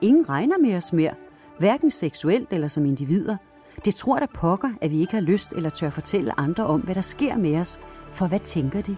Ingen 0.00 0.28
regner 0.28 0.58
med 0.58 0.76
os 0.76 0.92
mere, 0.92 1.14
hverken 1.58 1.90
seksuelt 1.90 2.48
eller 2.50 2.68
som 2.68 2.84
individer. 2.84 3.36
Det 3.84 3.94
tror 3.94 4.18
der 4.18 4.26
pokker, 4.34 4.70
at 4.80 4.90
vi 4.90 5.00
ikke 5.00 5.14
har 5.14 5.20
lyst 5.20 5.52
eller 5.52 5.70
tør 5.70 5.90
fortælle 5.90 6.40
andre 6.40 6.66
om, 6.66 6.80
hvad 6.80 6.94
der 6.94 7.00
sker 7.00 7.36
med 7.36 7.56
os. 7.56 7.78
For 8.12 8.26
hvad 8.26 8.40
tænker 8.40 8.80
de? 8.80 8.96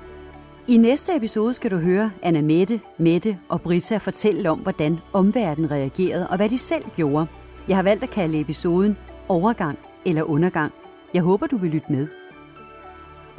I 0.69 0.77
næste 0.77 1.17
episode 1.17 1.55
skal 1.55 1.71
du 1.71 1.77
høre 1.77 2.11
Anna 2.23 2.43
Mette, 2.43 2.81
Mette 2.99 3.39
og 3.49 3.61
Brisa 3.61 3.97
fortælle 3.97 4.51
om, 4.51 4.59
hvordan 4.59 4.99
omverdenen 5.13 5.71
reagerede 5.71 6.29
og 6.29 6.37
hvad 6.37 6.49
de 6.49 6.59
selv 6.59 6.85
gjorde. 6.95 7.27
Jeg 7.69 7.77
har 7.77 7.83
valgt 7.83 8.03
at 8.03 8.11
kalde 8.11 8.41
episoden 8.41 8.97
Overgang 9.29 9.79
eller 10.07 10.23
Undergang. 10.23 10.73
Jeg 11.15 11.23
håber, 11.23 11.47
du 11.47 11.57
vil 11.57 11.71
lytte 11.71 11.93
med. 11.93 12.20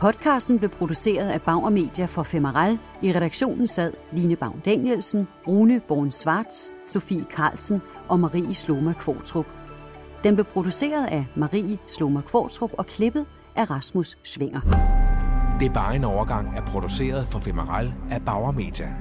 Podcasten 0.02 0.60
blev 0.60 0.70
produceret 0.70 1.30
af 1.30 1.42
Bauer 1.42 1.70
Media 1.70 2.06
for 2.06 2.24
Femeral. 2.24 2.80
I 3.02 3.12
redaktionen 3.12 3.68
sad 3.68 3.94
Line 4.12 4.36
Bavn 4.36 4.62
Danielsen, 4.66 5.28
Rune 5.48 5.82
Born 5.88 6.12
Svarts, 6.12 6.74
Sofie 6.88 7.26
Carlsen 7.36 7.82
og 8.10 8.20
Marie 8.20 8.54
Sloma 8.54 8.94
Kvortrup. 8.94 9.46
Den 10.24 10.36
blev 10.36 10.46
produceret 10.46 11.06
af 11.06 11.26
Marie 11.36 11.78
Sloma 11.88 12.22
Kvortrup 12.22 12.72
og 12.78 12.86
klippet 12.86 13.26
af 13.56 13.70
Rasmus 13.72 14.18
Svinger. 14.24 14.60
Det 15.60 15.68
er 15.68 15.74
bare 15.74 15.96
en 15.96 16.04
overgang 16.04 16.58
er 16.58 16.66
produceret 16.66 17.28
for 17.28 17.40
Femeral 17.40 17.94
af 18.12 18.22
Bauer 18.26 18.52
Media. 18.52 18.96